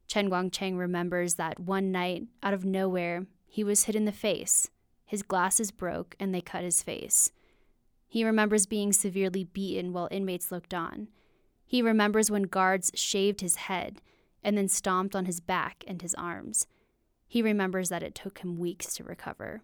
Chen 0.08 0.30
Guangcheng 0.30 0.78
remembers 0.78 1.36
that 1.36 1.60
one 1.60 1.92
night, 1.92 2.24
out 2.42 2.54
of 2.54 2.66
nowhere, 2.66 3.26
he 3.48 3.64
was 3.64 3.84
hit 3.84 3.96
in 3.96 4.06
the 4.06 4.12
face 4.12 4.70
His 5.06 5.24
glasses 5.24 5.72
broke 5.72 6.16
and 6.20 6.34
they 6.34 6.42
cut 6.42 6.64
his 6.64 6.84
face. 6.84 7.32
He 8.08 8.24
remembers 8.24 8.66
being 8.66 8.94
severely 8.94 9.44
beaten 9.46 9.94
while 9.94 10.08
inmates 10.12 10.52
looked 10.52 10.74
on. 10.74 11.08
He 11.66 11.82
remembers 11.82 12.32
when 12.32 12.44
guards 12.44 12.92
shaved 12.96 13.42
his 13.42 13.56
head 13.56 14.02
and 14.44 14.58
then 14.58 14.68
stomped 14.68 15.16
on 15.16 15.26
his 15.26 15.40
back 15.40 15.84
and 15.88 16.02
his 16.02 16.16
arms. 16.16 16.68
He 17.28 17.42
remembers 17.42 17.90
that 17.90 18.04
it 18.04 18.16
took 18.16 18.40
him 18.40 18.58
weeks 18.58 18.94
to 18.96 19.04
recover. 19.04 19.62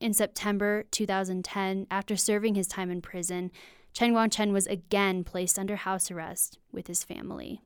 In 0.00 0.14
September 0.14 0.84
2010, 0.90 1.86
after 1.90 2.16
serving 2.16 2.54
his 2.54 2.66
time 2.66 2.90
in 2.90 3.02
prison, 3.02 3.50
Chen 3.92 4.14
Guangcheng 4.14 4.52
was 4.52 4.66
again 4.66 5.24
placed 5.24 5.58
under 5.58 5.76
house 5.76 6.10
arrest 6.10 6.58
with 6.72 6.86
his 6.86 7.04
family. 7.04 7.60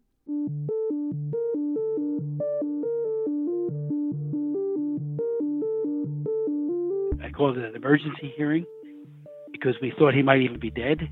Called 7.37 7.59
it 7.59 7.65
an 7.65 7.77
emergency 7.77 8.33
hearing 8.37 8.65
because 9.53 9.75
we 9.81 9.93
thought 9.99 10.15
he 10.15 10.23
might 10.23 10.41
even 10.41 10.59
be 10.59 10.71
dead. 10.71 11.09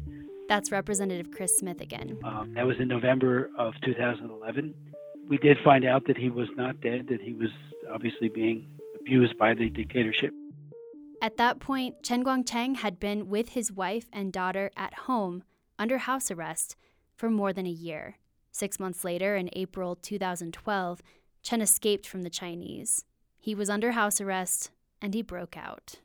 That's 0.49 0.71
Representative 0.71 1.31
Chris 1.31 1.57
Smith 1.57 1.81
again. 1.81 2.19
Um, 2.25 2.53
that 2.55 2.67
was 2.67 2.77
in 2.79 2.89
November 2.89 3.51
of 3.57 3.75
2011. 3.85 4.75
We 5.29 5.39
did 5.39 5.57
find 5.65 5.85
out 5.85 6.07
that 6.07 6.17
he 6.17 6.31
was 6.31 6.49
not 6.57 6.81
dead, 6.81 7.07
that 7.09 7.21
he 7.21 7.33
was 7.33 7.49
obviously 7.93 8.29
being 8.29 8.67
abused 9.01 9.39
by 9.39 9.55
the 9.55 9.71
dictatorship. 9.71 10.33
At 11.23 11.37
that 11.37 11.61
point, 11.61 12.03
Chen 12.03 12.25
Guangcheng 12.25 12.77
had 12.77 12.99
been 12.99 13.29
with 13.29 13.51
his 13.51 13.71
wife 13.71 14.07
and 14.13 14.33
daughter 14.33 14.71
at 14.77 14.95
home 14.95 15.45
under 15.79 15.99
house 15.99 16.31
arrest 16.31 16.77
for 17.15 17.31
more 17.31 17.53
than 17.53 17.67
a 17.67 17.71
year. 17.71 18.19
Six 18.51 18.79
months 18.79 19.05
later, 19.05 19.37
in 19.37 19.49
April 19.55 19.97
2012, 19.97 21.01
Chen 21.43 21.61
escaped 21.61 22.07
from 22.07 22.23
the 22.23 22.31
Chinese. 22.31 23.05
He 23.39 23.55
was 23.55 23.71
under 23.71 23.93
house 23.93 24.21
arrest 24.21 24.71
and 25.01 25.15
he 25.15 25.23
broke 25.23 25.57
out. 25.57 25.97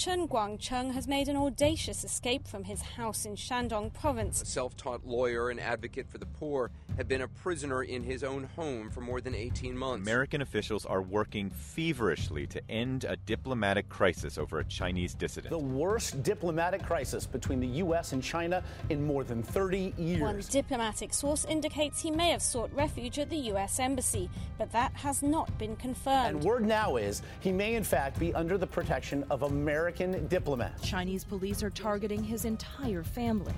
Chen 0.00 0.26
Guangcheng 0.26 0.94
has 0.94 1.06
made 1.06 1.28
an 1.28 1.36
audacious 1.36 2.04
escape 2.04 2.48
from 2.48 2.64
his 2.64 2.80
house 2.80 3.26
in 3.26 3.36
Shandong 3.36 3.92
province. 3.92 4.40
A 4.40 4.46
self 4.46 4.74
taught 4.74 5.06
lawyer 5.06 5.50
and 5.50 5.60
advocate 5.60 6.08
for 6.08 6.16
the 6.16 6.24
poor 6.24 6.70
had 6.96 7.06
been 7.06 7.20
a 7.20 7.28
prisoner 7.28 7.82
in 7.82 8.02
his 8.02 8.24
own 8.24 8.44
home 8.56 8.88
for 8.90 9.02
more 9.02 9.20
than 9.20 9.34
18 9.34 9.76
months. 9.76 10.08
American 10.08 10.40
officials 10.40 10.86
are 10.86 11.02
working 11.02 11.50
feverishly 11.50 12.46
to 12.46 12.62
end 12.70 13.04
a 13.04 13.16
diplomatic 13.16 13.90
crisis 13.90 14.38
over 14.38 14.60
a 14.60 14.64
Chinese 14.64 15.12
dissident. 15.12 15.50
The 15.50 15.58
worst 15.58 16.22
diplomatic 16.22 16.82
crisis 16.82 17.26
between 17.26 17.60
the 17.60 17.66
U.S. 17.66 18.12
and 18.12 18.22
China 18.22 18.64
in 18.88 19.04
more 19.04 19.22
than 19.22 19.42
30 19.42 19.92
years. 19.98 20.22
One 20.22 20.42
diplomatic 20.48 21.12
source 21.12 21.44
indicates 21.44 22.00
he 22.00 22.10
may 22.10 22.30
have 22.30 22.40
sought 22.40 22.72
refuge 22.72 23.18
at 23.18 23.28
the 23.28 23.36
U.S. 23.36 23.78
Embassy, 23.78 24.30
but 24.56 24.72
that 24.72 24.94
has 24.94 25.22
not 25.22 25.58
been 25.58 25.76
confirmed. 25.76 26.36
And 26.36 26.42
word 26.42 26.64
now 26.64 26.96
is 26.96 27.20
he 27.40 27.52
may, 27.52 27.74
in 27.74 27.84
fact, 27.84 28.18
be 28.18 28.32
under 28.32 28.56
the 28.56 28.66
protection 28.66 29.26
of 29.28 29.42
American 29.42 29.89
American 29.90 30.28
diplomat. 30.28 30.80
Chinese 30.82 31.24
police 31.24 31.64
are 31.64 31.70
targeting 31.70 32.22
his 32.22 32.44
entire 32.44 33.02
family 33.02 33.54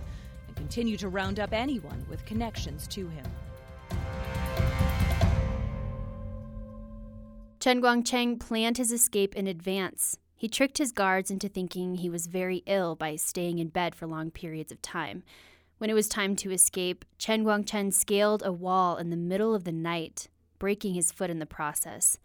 and 0.47 0.57
continue 0.57 0.97
to 0.97 1.09
round 1.09 1.39
up 1.39 1.53
anyone 1.53 2.07
with 2.09 2.25
connections 2.25 2.87
to 2.89 3.07
him. 3.09 3.25
Chen 7.61 7.83
Guangcheng 7.83 8.41
planned 8.41 8.79
his 8.79 8.91
escape 8.91 9.37
in 9.37 9.47
advance. 9.47 10.17
He 10.35 10.49
tricked 10.49 10.79
his 10.79 10.91
guards 10.91 11.31
into 11.31 11.49
thinking 11.49 11.97
he 11.97 12.09
was 12.09 12.27
very 12.27 12.63
ill 12.67 12.97
by 12.97 13.17
staying 13.17 13.59
in 13.59 13.69
bed 13.69 13.95
for 13.95 14.07
long 14.07 14.31
periods 14.31 14.73
of 14.73 14.81
time. 14.81 15.23
When 15.77 15.91
it 15.91 15.95
was 15.95 16.09
time 16.09 16.35
to 16.37 16.51
escape, 16.51 17.05
Chen 17.19 17.45
Guangcheng 17.45 17.93
scaled 17.93 18.43
a 18.45 18.53
wall 18.53 18.97
in 18.97 19.11
the 19.11 19.17
middle 19.17 19.55
of 19.55 19.65
the 19.65 19.73
night, 19.73 20.29
breaking 20.59 20.95
his 20.95 21.13
foot 21.13 21.31
in 21.31 21.41
the 21.41 21.47
process. 21.47 22.19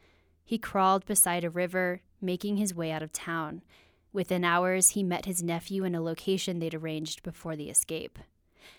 He 0.45 0.57
crawled 0.57 1.05
beside 1.05 1.43
a 1.43 1.49
river, 1.49 2.01
making 2.21 2.55
his 2.55 2.73
way 2.73 2.89
out 2.91 3.03
of 3.03 3.11
town. 3.11 3.61
Within 4.17 4.43
hours, 4.43 4.89
he 4.89 5.03
met 5.03 5.25
his 5.25 5.43
nephew 5.43 5.83
in 5.83 5.93
a 5.93 6.01
location 6.01 6.57
they'd 6.57 6.73
arranged 6.73 7.21
before 7.21 7.55
the 7.55 7.69
escape. 7.69 8.17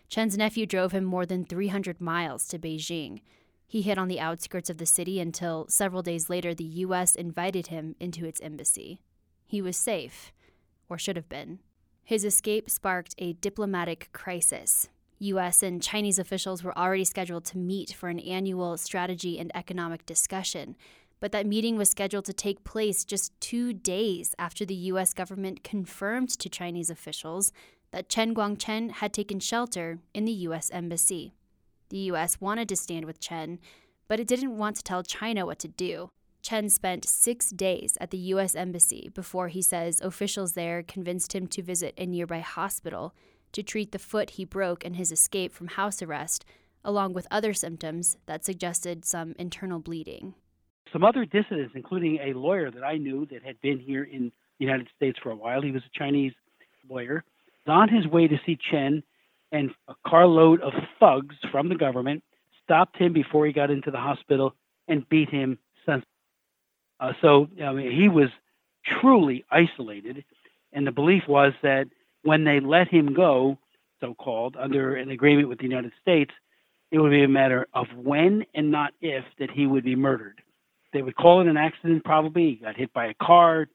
Chen's 0.09 0.37
nephew 0.37 0.67
drove 0.67 0.91
him 0.91 1.05
more 1.05 1.25
than 1.25 1.45
300 1.45 2.01
miles 2.01 2.49
to 2.49 2.59
Beijing. 2.59 3.21
He 3.65 3.83
hid 3.83 3.99
on 3.99 4.09
the 4.09 4.19
outskirts 4.19 4.69
of 4.69 4.79
the 4.79 4.85
city 4.85 5.21
until 5.21 5.69
several 5.69 6.03
days 6.03 6.29
later 6.29 6.57
the 6.57 6.65
U.S. 6.83 7.15
invited 7.15 7.69
him 7.69 7.95
into 8.01 8.27
its 8.27 8.41
embassy. 8.41 9.01
He 9.47 9.63
was 9.63 9.77
safe, 9.77 10.33
or 10.89 10.99
should 10.99 11.15
have 11.15 11.29
been. 11.29 11.61
His 12.03 12.25
escape 12.25 12.69
sparked 12.69 13.15
a 13.19 13.35
diplomatic 13.35 14.09
crisis. 14.13 14.89
U.S. 15.21 15.63
and 15.63 15.81
Chinese 15.81 16.19
officials 16.19 16.65
were 16.65 16.77
already 16.77 17.05
scheduled 17.05 17.45
to 17.45 17.59
meet 17.59 17.93
for 17.93 18.09
an 18.09 18.19
annual 18.19 18.77
strategy 18.77 19.39
and 19.39 19.53
economic 19.55 20.05
discussion, 20.05 20.75
but 21.21 21.33
that 21.33 21.47
meeting 21.47 21.77
was 21.77 21.91
scheduled 21.91 22.25
to 22.27 22.33
take 22.33 22.65
place 22.65 23.05
just 23.05 23.39
two 23.41 23.73
days 23.73 24.35
after 24.39 24.65
the 24.65 24.75
U.S. 24.75 25.13
government 25.13 25.65
confirmed 25.65 26.31
to 26.31 26.49
Chinese 26.49 26.91
officials 26.91 27.53
that 27.91 28.09
Chen 28.09 28.35
Guangcheng 28.35 28.93
had 28.93 29.13
taken 29.13 29.41
shelter 29.41 29.99
in 30.15 30.25
the 30.25 30.33
U.S. 30.33 30.71
Embassy. 30.73 31.35
The 31.89 31.99
U.S. 31.99 32.41
wanted 32.41 32.69
to 32.69 32.77
stand 32.77 33.07
with 33.07 33.21
Chen, 33.21 33.59
but 34.07 34.21
it 34.21 34.29
didn't 34.29 34.57
want 34.57 34.77
to 34.77 34.83
tell 34.83 35.03
China 35.03 35.47
what 35.47 35.59
to 35.61 35.69
do. 35.69 36.11
Chen 36.43 36.69
spent 36.69 37.05
six 37.05 37.51
days 37.51 37.99
at 38.01 38.11
the 38.11 38.19
U.S. 38.19 38.55
Embassy 38.55 39.11
before 39.15 39.49
he 39.49 39.63
says 39.63 40.01
officials 40.01 40.53
there 40.53 40.83
convinced 40.83 41.35
him 41.35 41.47
to 41.49 41.63
visit 41.63 41.95
a 41.99 42.07
nearby 42.07 42.41
hospital 42.41 43.15
to 43.53 43.63
treat 43.63 43.93
the 43.93 43.99
foot 43.99 44.31
he 44.31 44.45
broke 44.45 44.85
in 44.85 44.95
his 44.95 45.11
escape 45.11 45.53
from 45.53 45.69
house 45.69 46.01
arrest, 46.03 46.45
along 46.85 47.13
with 47.13 47.27
other 47.31 47.53
symptoms 47.53 48.17
that 48.27 48.45
suggested 48.45 49.05
some 49.05 49.35
internal 49.39 49.81
bleeding 49.81 50.35
some 50.93 51.05
other 51.05 51.25
dissidents, 51.25 51.73
including 51.75 52.19
a 52.23 52.33
lawyer 52.33 52.71
that 52.71 52.85
I 52.85 52.97
knew 52.97 53.27
that 53.27 53.43
had 53.43 53.61
been 53.61 53.79
here 53.79 54.05
in 54.05 54.33
the 54.59 54.65
United 54.65 54.89
States 54.97 55.19
for 55.23 55.31
a 55.31 55.37
while. 55.37 55.63
He 55.63 55.73
was 55.73 55.83
a 55.83 55.99
Chinese 55.99 56.33
lawyer. 56.89 57.25
On 57.67 57.89
his 57.89 58.07
way 58.07 58.27
to 58.27 58.37
see 58.47 58.59
Chen, 58.71 59.03
and 59.53 59.71
a 59.89 59.95
carload 60.07 60.61
of 60.61 60.73
thugs 60.99 61.37
from 61.51 61.69
the 61.69 61.75
government 61.75 62.23
stopped 62.65 62.97
him 62.97 63.13
before 63.13 63.47
he 63.47 63.53
got 63.53 63.71
into 63.71 63.91
the 63.91 63.99
hospital 63.99 64.55
and 64.89 65.09
beat 65.09 65.31
him 65.31 65.59
senseless. 65.87 66.05
Uh, 67.01 67.13
so 67.23 67.49
I 67.63 67.73
mean, 67.73 67.93
he 67.93 68.09
was 68.09 68.29
truly 69.01 69.45
isolated, 69.51 70.25
and 70.73 70.87
the 70.87 70.93
belief 70.93 71.23
was 71.29 71.53
that 71.63 71.87
when 72.23 72.45
they 72.45 72.61
let 72.61 72.89
him 72.89 73.15
go, 73.15 73.59
so-called 74.01 74.57
under 74.59 74.97
an 74.97 75.11
agreement 75.11 75.49
with 75.49 75.59
the 75.59 75.65
United 75.65 75.93
States, 76.01 76.31
it 76.91 76.99
would 76.99 77.11
be 77.11 77.23
a 77.23 77.29
matter 77.29 77.67
of 77.75 77.87
when 77.97 78.45
and 78.55 78.71
not 78.71 78.93
if 79.01 79.25
that 79.39 79.51
he 79.51 79.67
would 79.67 79.85
be 79.85 79.97
murdered 79.97 80.41
they 80.93 81.03
would 81.03 81.17
call 81.17 81.41
it 81.41 81.47
an 81.47 81.57
accident 81.57 82.05
probably. 82.05 82.51
He 82.51 82.57
got 82.57 82.77
hit 82.77 82.93
by 82.93 83.07
a 83.07 83.15
car, 83.15 83.69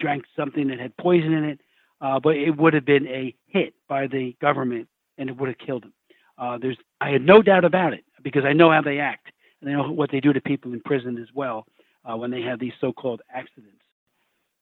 drank 0.00 0.24
something 0.36 0.68
that 0.68 0.78
had 0.78 0.96
poison 0.96 1.32
in 1.32 1.44
it, 1.44 1.60
uh, 2.00 2.20
but 2.20 2.36
it 2.36 2.56
would 2.56 2.74
have 2.74 2.84
been 2.84 3.06
a 3.06 3.34
hit 3.46 3.74
by 3.88 4.06
the 4.06 4.36
government 4.40 4.88
and 5.16 5.28
it 5.28 5.36
would 5.36 5.48
have 5.48 5.58
killed 5.58 5.84
him. 5.84 5.92
Uh, 6.36 6.58
there's, 6.58 6.76
I 7.00 7.10
had 7.10 7.22
no 7.22 7.42
doubt 7.42 7.64
about 7.64 7.92
it 7.92 8.04
because 8.22 8.44
I 8.44 8.52
know 8.52 8.70
how 8.70 8.82
they 8.82 8.98
act 8.98 9.32
and 9.60 9.70
I 9.70 9.74
know 9.74 9.90
what 9.90 10.10
they 10.10 10.20
do 10.20 10.32
to 10.32 10.40
people 10.40 10.72
in 10.72 10.80
prison 10.80 11.18
as 11.18 11.28
well 11.34 11.66
uh, 12.04 12.16
when 12.16 12.30
they 12.30 12.42
have 12.42 12.60
these 12.60 12.72
so-called 12.80 13.22
accidents. 13.32 13.82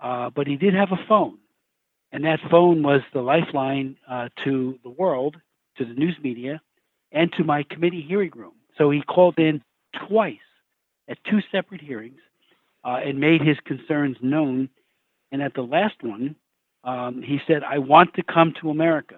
Uh, 0.01 0.31
but 0.31 0.47
he 0.47 0.57
did 0.57 0.75
have 0.75 0.93
a 0.93 1.07
phone, 1.09 1.39
and 2.13 2.25
that 2.25 2.39
phone 2.51 2.83
was 2.83 3.01
the 3.15 3.21
lifeline 3.21 3.97
uh, 4.11 4.29
to 4.45 4.79
the 4.83 4.91
world, 4.91 5.37
to 5.79 5.85
the 5.85 5.95
news 5.95 6.17
media, 6.23 6.61
and 7.13 7.33
to 7.33 7.45
my 7.45 7.63
committee 7.71 8.05
hearing 8.07 8.33
room. 8.35 8.53
So 8.77 8.91
he 8.91 9.01
called 9.03 9.39
in 9.39 9.63
twice 10.09 10.37
at 11.09 11.19
two 11.25 11.41
separate 11.53 11.81
hearings 11.81 12.21
uh, 12.85 13.01
and 13.05 13.19
made 13.19 13.43
his 13.43 13.57
concerns 13.65 14.17
known. 14.21 14.69
And 15.33 15.43
at 15.43 15.55
the 15.55 15.63
last 15.63 16.03
one, 16.03 16.37
um, 16.85 17.23
he 17.23 17.39
said, 17.47 17.63
I 17.65 17.79
want 17.79 18.15
to 18.15 18.23
come 18.23 18.55
to 18.61 18.71
America. 18.71 19.17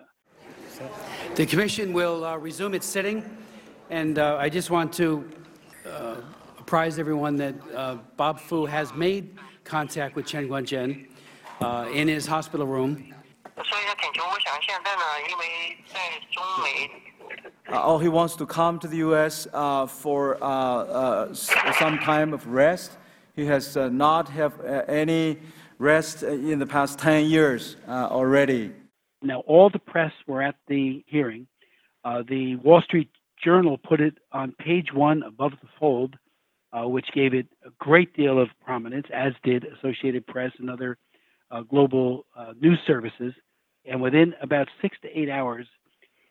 The 1.35 1.45
commission 1.45 1.93
will 1.93 2.25
uh, 2.25 2.37
resume 2.37 2.75
its 2.75 2.87
sitting, 2.87 3.25
and 3.91 4.19
uh, 4.19 4.37
I 4.39 4.49
just 4.49 4.71
want 4.71 4.93
to 4.95 5.29
uh, 5.87 6.17
apprise 6.59 6.99
everyone 6.99 7.37
that 7.37 7.55
uh, 7.75 7.97
Bob 8.17 8.41
Fu 8.41 8.65
has 8.67 8.95
made 8.95 9.37
contact 9.65 10.17
with 10.17 10.27
Chen 10.27 10.49
Guangcheng 10.49 11.09
uh, 11.61 11.89
in 11.93 12.09
his 12.09 12.27
hospital 12.27 12.67
room. 12.67 13.13
Uh, 13.57 13.63
oh, 17.71 17.99
he 17.99 18.09
wants 18.09 18.37
to 18.37 18.47
come 18.47 18.79
to 18.81 18.89
the 18.89 18.99
U.S. 18.99 19.47
Uh, 19.53 19.87
for 19.87 20.43
uh, 20.43 20.47
uh 20.47 21.35
some 21.35 21.99
time 21.99 22.33
of 22.33 22.47
rest. 22.47 22.93
He 23.35 23.47
has 23.47 23.77
uh, 23.77 23.89
not 23.89 24.37
uh, 24.37 24.51
any 24.89 25.39
rest 25.79 26.23
in 26.23 26.59
the 26.59 26.67
past 26.67 26.99
10 26.99 27.27
years 27.27 27.77
already. 27.87 28.73
Now, 29.23 29.41
all 29.47 29.71
the 29.71 29.79
press 29.79 30.13
were 30.27 30.43
at 30.43 30.57
the 30.67 31.05
hearing. 31.07 31.47
the 32.05 32.57
Wall 32.57 32.83
Street 32.83 33.11
Journal 33.45 33.79
put 33.79 34.01
it 34.01 34.19
on 34.33 34.53
page 34.59 34.89
one 34.93 35.23
above 35.23 35.53
the 35.63 35.69
fold, 35.79 36.17
which 36.75 37.07
gave 37.15 37.33
it 37.33 37.47
a 37.65 37.71
great 37.79 38.17
deal 38.17 38.41
of 38.41 38.49
prominence, 38.65 39.07
as 39.15 39.33
did 39.45 39.65
Associated 39.65 40.27
Press 40.27 40.51
and 40.59 40.69
other 40.69 40.99
global 41.69 42.27
news 42.61 42.81
services. 42.85 43.35
And 43.85 44.03
within 44.03 44.35
about 44.43 44.67
six 44.83 44.97
to 45.03 45.09
eight 45.17 45.31
hours, 45.31 45.67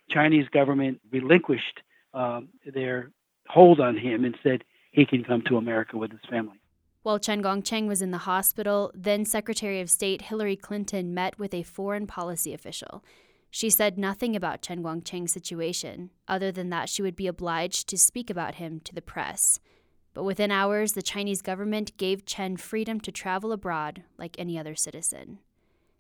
Chinese 0.10 0.48
government 0.50 1.00
relinquished 1.12 1.82
um, 2.14 2.50
their 2.74 3.12
hold 3.48 3.80
on 3.80 3.98
him 3.98 4.26
and 4.26 4.36
said 4.44 4.64
he 4.92 5.06
can 5.06 5.24
come 5.24 5.44
to 5.48 5.58
America 5.58 5.98
with 5.98 6.12
his 6.12 6.22
family. 6.30 6.60
While 7.04 7.20
Chen 7.20 7.42
Guangcheng 7.42 7.88
was 7.88 8.02
in 8.02 8.12
the 8.12 8.18
hospital, 8.20 8.92
then 8.94 9.24
Secretary 9.24 9.80
of 9.80 9.90
State 9.90 10.24
Hillary 10.24 10.58
Clinton 10.58 11.14
met 11.14 11.40
with 11.40 11.54
a 11.54 11.64
foreign 11.64 12.06
policy 12.08 12.54
official. 12.54 13.04
She 13.50 13.70
said 13.70 13.98
nothing 13.98 14.36
about 14.36 14.62
Chen 14.62 14.84
Guangcheng's 14.84 15.32
situation, 15.32 16.10
other 16.28 16.52
than 16.52 16.70
that 16.70 16.90
she 16.90 17.02
would 17.02 17.16
be 17.16 17.28
obliged 17.28 17.88
to 17.88 17.98
speak 17.98 18.30
about 18.30 18.56
him 18.56 18.82
to 18.82 18.94
the 18.94 19.02
press. 19.02 19.60
But 20.14 20.24
within 20.24 20.52
hours, 20.52 20.94
the 20.94 21.02
Chinese 21.02 21.42
government 21.42 21.96
gave 21.98 22.26
Chen 22.26 22.58
freedom 22.58 23.00
to 23.02 23.12
travel 23.12 23.52
abroad 23.52 24.04
like 24.18 24.36
any 24.38 24.60
other 24.60 24.76
citizen. 24.76 25.40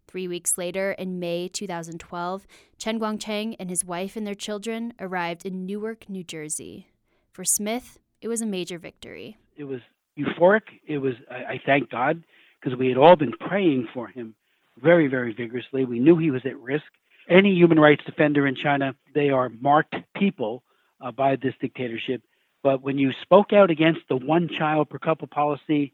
Three 0.07 0.27
weeks 0.27 0.57
later, 0.57 0.93
in 0.93 1.19
May 1.19 1.49
2012, 1.49 2.47
Chen 2.77 2.99
Guangcheng 2.99 3.57
and 3.59 3.69
his 3.69 3.83
wife 3.83 4.15
and 4.15 4.25
their 4.25 4.35
children 4.35 4.93
arrived 4.99 5.45
in 5.45 5.65
Newark, 5.65 6.09
New 6.09 6.23
Jersey. 6.23 6.87
For 7.33 7.43
Smith, 7.43 7.99
it 8.21 8.29
was 8.29 8.41
a 8.41 8.45
major 8.45 8.77
victory. 8.77 9.37
It 9.57 9.65
was 9.65 9.81
euphoric. 10.17 10.63
It 10.87 10.99
was, 10.99 11.13
I, 11.29 11.35
I 11.35 11.61
thank 11.65 11.89
God, 11.89 12.23
because 12.59 12.77
we 12.77 12.87
had 12.87 12.97
all 12.97 13.17
been 13.17 13.33
praying 13.33 13.89
for 13.93 14.07
him 14.07 14.33
very, 14.81 15.07
very 15.07 15.33
vigorously. 15.33 15.83
We 15.83 15.99
knew 15.99 16.17
he 16.17 16.31
was 16.31 16.45
at 16.45 16.57
risk. 16.57 16.85
Any 17.29 17.53
human 17.53 17.79
rights 17.79 18.03
defender 18.05 18.47
in 18.47 18.55
China, 18.55 18.95
they 19.13 19.29
are 19.29 19.49
marked 19.49 19.95
people 20.15 20.63
uh, 21.01 21.11
by 21.11 21.35
this 21.35 21.53
dictatorship. 21.59 22.21
But 22.63 22.81
when 22.81 22.97
you 22.97 23.11
spoke 23.21 23.51
out 23.51 23.69
against 23.69 24.01
the 24.07 24.15
one 24.15 24.49
child 24.57 24.89
per 24.89 24.99
couple 24.99 25.27
policy 25.27 25.93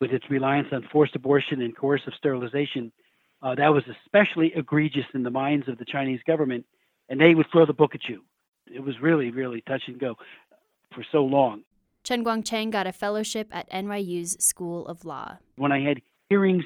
with 0.00 0.12
its 0.12 0.28
reliance 0.28 0.68
on 0.72 0.86
forced 0.92 1.16
abortion 1.16 1.62
and 1.62 1.74
coercive 1.74 2.12
sterilization, 2.18 2.92
uh, 3.44 3.54
that 3.54 3.68
was 3.68 3.84
especially 4.04 4.52
egregious 4.56 5.04
in 5.12 5.22
the 5.22 5.30
minds 5.30 5.68
of 5.68 5.76
the 5.76 5.84
Chinese 5.84 6.20
government, 6.26 6.64
and 7.10 7.20
they 7.20 7.34
would 7.34 7.46
throw 7.52 7.66
the 7.66 7.74
book 7.74 7.94
at 7.94 8.08
you. 8.08 8.22
It 8.74 8.80
was 8.80 8.94
really, 9.00 9.30
really 9.30 9.60
touch 9.60 9.82
and 9.86 10.00
go 10.00 10.16
for 10.94 11.04
so 11.12 11.22
long. 11.22 11.62
Chen 12.02 12.24
Guangcheng 12.24 12.70
got 12.70 12.86
a 12.86 12.92
fellowship 12.92 13.48
at 13.52 13.70
NYU's 13.70 14.42
School 14.42 14.86
of 14.86 15.04
Law. 15.04 15.36
When 15.56 15.72
I 15.72 15.80
had 15.80 16.00
hearings 16.30 16.64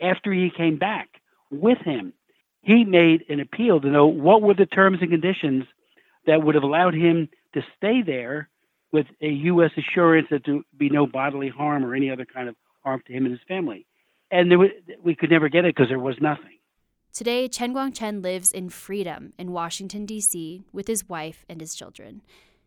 after 0.00 0.32
he 0.32 0.50
came 0.56 0.78
back 0.78 1.08
with 1.50 1.78
him, 1.78 2.12
he 2.62 2.84
made 2.84 3.24
an 3.28 3.40
appeal 3.40 3.80
to 3.80 3.88
know 3.88 4.06
what 4.06 4.42
were 4.42 4.54
the 4.54 4.66
terms 4.66 4.98
and 5.00 5.10
conditions 5.10 5.64
that 6.26 6.42
would 6.42 6.54
have 6.54 6.64
allowed 6.64 6.94
him 6.94 7.28
to 7.54 7.62
stay 7.76 8.02
there 8.02 8.48
with 8.92 9.06
a 9.20 9.28
U.S. 9.28 9.70
assurance 9.76 10.28
that 10.30 10.42
there 10.44 10.56
would 10.56 10.64
be 10.78 10.90
no 10.90 11.06
bodily 11.06 11.48
harm 11.48 11.84
or 11.84 11.94
any 11.94 12.10
other 12.10 12.24
kind 12.24 12.48
of 12.48 12.54
harm 12.84 13.02
to 13.06 13.12
him 13.12 13.24
and 13.24 13.32
his 13.32 13.42
family 13.48 13.86
and 14.30 14.50
was, 14.58 14.70
we 15.02 15.14
could 15.14 15.30
never 15.30 15.48
get 15.48 15.64
it 15.64 15.74
because 15.74 15.88
there 15.88 15.98
was 15.98 16.16
nothing. 16.20 16.58
Today, 17.12 17.48
Chen 17.48 17.74
Guangcheng 17.74 18.22
lives 18.22 18.52
in 18.52 18.68
freedom 18.68 19.32
in 19.36 19.52
Washington, 19.52 20.06
D.C., 20.06 20.62
with 20.72 20.86
his 20.86 21.08
wife 21.08 21.44
and 21.48 21.60
his 21.60 21.74
children. 21.74 22.22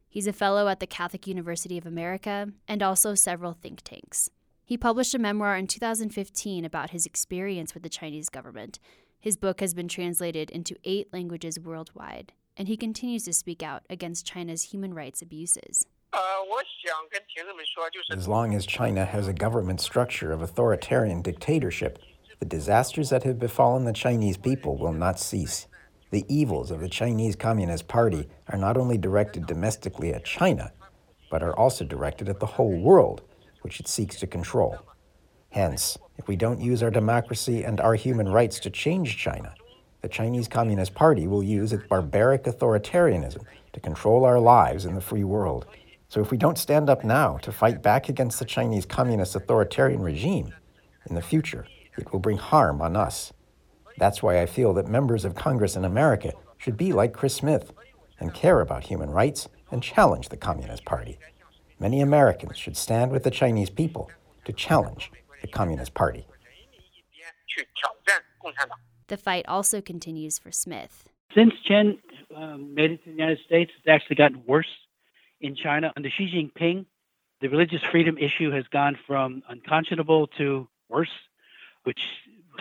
He's 0.09 0.27
a 0.27 0.33
fellow 0.33 0.67
at 0.67 0.79
the 0.79 0.85
Catholic 0.85 1.25
University 1.27 1.77
of 1.77 1.85
America 1.85 2.49
and 2.67 2.83
also 2.83 3.15
several 3.15 3.53
think 3.53 3.81
tanks. 3.83 4.29
He 4.65 4.77
published 4.77 5.15
a 5.15 5.19
memoir 5.19 5.55
in 5.57 5.67
2015 5.67 6.65
about 6.65 6.91
his 6.91 7.05
experience 7.05 7.73
with 7.73 7.83
the 7.83 7.89
Chinese 7.89 8.29
government. 8.29 8.79
His 9.19 9.37
book 9.37 9.59
has 9.59 9.73
been 9.73 9.87
translated 9.87 10.51
into 10.51 10.75
eight 10.83 11.11
languages 11.13 11.59
worldwide, 11.59 12.33
and 12.57 12.67
he 12.67 12.77
continues 12.77 13.23
to 13.23 13.33
speak 13.33 13.63
out 13.63 13.83
against 13.89 14.25
China's 14.25 14.63
human 14.63 14.93
rights 14.93 15.21
abuses. 15.21 15.85
Uh, 16.13 16.19
as 18.11 18.27
long 18.27 18.53
as 18.53 18.65
China 18.67 19.03
has 19.03 19.27
a 19.27 19.33
government 19.33 19.81
structure 19.81 20.31
of 20.31 20.41
authoritarian 20.41 21.21
dictatorship, 21.21 21.97
the 22.39 22.45
disasters 22.45 23.09
that 23.09 23.23
have 23.23 23.39
befallen 23.39 23.85
the 23.85 23.93
Chinese 23.93 24.37
people 24.37 24.77
will 24.77 24.93
not 24.93 25.19
cease. 25.19 25.67
The 26.11 26.25
evils 26.27 26.69
of 26.69 26.81
the 26.81 26.89
Chinese 26.89 27.35
Communist 27.35 27.87
Party 27.87 28.27
are 28.49 28.59
not 28.59 28.77
only 28.77 28.97
directed 28.97 29.47
domestically 29.47 30.13
at 30.13 30.25
China, 30.25 30.71
but 31.31 31.41
are 31.41 31.57
also 31.57 31.83
directed 31.83 32.29
at 32.29 32.39
the 32.39 32.45
whole 32.45 32.77
world, 32.79 33.23
which 33.61 33.79
it 33.79 33.87
seeks 33.87 34.19
to 34.19 34.27
control. 34.27 34.77
Hence, 35.49 35.97
if 36.17 36.27
we 36.27 36.35
don't 36.35 36.61
use 36.61 36.83
our 36.83 36.91
democracy 36.91 37.63
and 37.63 37.81
our 37.81 37.95
human 37.95 38.29
rights 38.29 38.59
to 38.59 38.69
change 38.69 39.17
China, 39.17 39.55
the 40.01 40.09
Chinese 40.09 40.47
Communist 40.47 40.93
Party 40.93 41.25
will 41.25 41.43
use 41.43 41.73
its 41.73 41.87
barbaric 41.87 42.43
authoritarianism 42.43 43.43
to 43.71 43.79
control 43.79 44.25
our 44.25 44.39
lives 44.39 44.85
in 44.85 44.93
the 44.93 45.01
free 45.01 45.23
world. 45.23 45.65
So 46.13 46.21
if 46.21 46.29
we 46.29 46.37
don't 46.37 46.59
stand 46.59 46.91
up 46.91 47.03
now 47.03 47.37
to 47.37 47.51
fight 47.51 47.81
back 47.81 48.07
against 48.07 48.37
the 48.37 48.45
Chinese 48.45 48.85
Communist 48.85 49.35
authoritarian 49.35 49.99
regime, 49.99 50.53
in 51.09 51.15
the 51.15 51.23
future, 51.23 51.65
it 51.97 52.13
will 52.13 52.19
bring 52.19 52.37
harm 52.37 52.83
on 52.83 52.95
us. 52.95 53.33
That's 53.97 54.21
why 54.21 54.39
I 54.39 54.45
feel 54.45 54.75
that 54.75 54.87
members 54.87 55.25
of 55.25 55.33
Congress 55.33 55.75
in 55.75 55.83
America 55.83 56.33
should 56.59 56.77
be 56.77 56.93
like 56.93 57.13
Chris 57.13 57.33
Smith 57.33 57.73
and 58.19 58.31
care 58.31 58.61
about 58.61 58.83
human 58.83 59.09
rights 59.09 59.49
and 59.71 59.81
challenge 59.81 60.29
the 60.29 60.37
Communist 60.37 60.85
Party. 60.85 61.17
Many 61.79 61.99
Americans 61.99 62.59
should 62.59 62.77
stand 62.77 63.11
with 63.11 63.23
the 63.23 63.31
Chinese 63.31 63.71
people 63.71 64.11
to 64.45 64.53
challenge 64.53 65.11
the 65.41 65.47
Communist 65.47 65.95
Party. 65.95 66.27
The 69.07 69.17
fight 69.17 69.47
also 69.47 69.81
continues 69.81 70.37
for 70.37 70.51
Smith. 70.51 71.09
Since 71.33 71.53
Chen 71.67 71.97
uh, 72.37 72.57
made 72.57 72.91
it 72.91 73.03
to 73.03 73.09
the 73.09 73.17
United 73.17 73.39
States, 73.47 73.71
it's 73.79 73.87
actually 73.87 74.17
gotten 74.17 74.43
worse 74.45 74.67
in 75.43 75.55
China. 75.55 75.93
Under 75.95 76.09
Xi 76.09 76.31
Jinping, 76.31 76.85
the 77.41 77.49
religious 77.49 77.81
freedom 77.91 78.17
issue 78.17 78.49
has 78.51 78.65
gone 78.69 78.97
from 79.05 79.43
unconscionable 79.49 80.27
to 80.37 80.67
worse, 80.89 81.11
which 81.83 81.99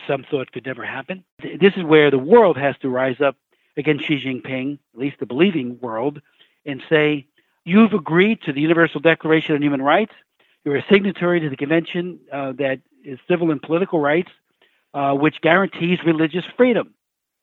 some 0.06 0.24
thought 0.28 0.52
could 0.52 0.66
never 0.66 0.84
happen. 0.84 1.24
This 1.40 1.74
is 1.76 1.84
where 1.84 2.10
the 2.10 2.18
world 2.18 2.58
has 2.58 2.76
to 2.82 2.88
rise 2.88 3.20
up 3.20 3.36
against 3.76 4.06
Xi 4.06 4.20
Jinping, 4.20 4.78
at 4.94 5.00
least 5.00 5.20
the 5.20 5.26
believing 5.26 5.78
world, 5.80 6.20
and 6.66 6.82
say, 6.90 7.26
You've 7.64 7.92
agreed 7.92 8.42
to 8.42 8.52
the 8.52 8.60
Universal 8.60 9.00
Declaration 9.00 9.54
on 9.54 9.62
Human 9.62 9.80
Rights. 9.80 10.12
You're 10.64 10.76
a 10.76 10.84
signatory 10.90 11.38
to 11.40 11.48
the 11.48 11.56
convention 11.56 12.18
uh, 12.32 12.52
that 12.58 12.80
is 13.04 13.20
civil 13.28 13.52
and 13.52 13.62
political 13.62 14.00
rights, 14.00 14.30
uh, 14.94 15.14
which 15.14 15.40
guarantees 15.40 16.00
religious 16.04 16.44
freedom. 16.56 16.94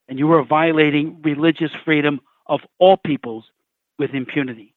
And 0.09 0.19
you 0.19 0.31
are 0.33 0.43
violating 0.43 1.21
religious 1.21 1.71
freedom 1.85 2.19
of 2.47 2.59
all 2.79 2.97
peoples 2.97 3.45
with 3.97 4.13
impunity 4.13 4.73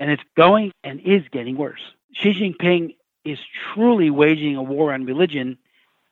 and 0.00 0.10
it's 0.10 0.22
going 0.36 0.72
and 0.84 1.00
is 1.00 1.22
getting 1.30 1.56
worse. 1.56 1.80
Xi 2.14 2.32
Jinping 2.32 2.96
is 3.24 3.38
truly 3.72 4.10
waging 4.10 4.56
a 4.56 4.62
war 4.62 4.92
on 4.92 5.04
religion, 5.04 5.58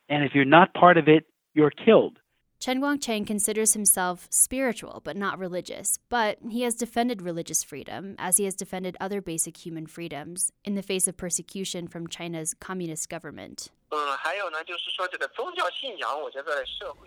and 0.09 0.25
if 0.25 0.35
you're 0.35 0.45
not 0.45 0.75
part 0.75 0.97
of 0.97 1.09
it, 1.09 1.27
you're 1.55 1.71
killed. 1.71 2.19
Chen 2.61 2.79
Guangcheng 2.79 3.27
considers 3.27 3.73
himself 3.73 4.29
spiritual 4.29 5.01
but 5.03 5.17
not 5.17 5.39
religious, 5.39 5.99
but 6.11 6.37
he 6.51 6.61
has 6.61 6.75
defended 6.75 7.23
religious 7.23 7.65
freedom 7.65 8.15
as 8.19 8.37
he 8.37 8.45
has 8.45 8.55
defended 8.55 8.99
other 9.01 9.23
basic 9.23 9.57
human 9.57 9.87
freedoms 9.87 10.53
in 10.63 10.75
the 10.75 10.83
face 10.83 11.09
of 11.09 11.17
persecution 11.17 11.89
from 11.89 12.07
China's 12.07 12.53
communist 12.53 13.09
government. 13.09 13.71
Uh, 13.91 14.17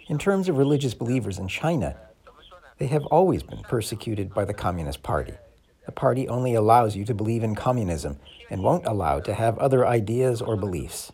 in 0.09 0.17
terms 0.17 0.49
of 0.49 0.57
religious 0.57 0.95
believers 0.95 1.38
in 1.38 1.47
China, 1.47 1.95
they 2.79 2.88
have 2.88 3.05
always 3.05 3.43
been 3.43 3.62
persecuted 3.62 4.33
by 4.33 4.45
the 4.45 4.55
Communist 4.55 5.03
Party. 5.03 5.33
The 5.86 5.91
party 5.91 6.28
only 6.28 6.54
allows 6.56 6.96
you 6.96 7.06
to 7.06 7.13
believe 7.13 7.43
in 7.43 7.56
communism 7.56 8.17
and 8.50 8.63
won't 8.63 8.86
allow 8.86 9.19
to 9.19 9.34
have 9.34 9.58
other 9.58 9.86
ideas 9.86 10.41
or 10.41 10.56
beliefs. 10.56 11.12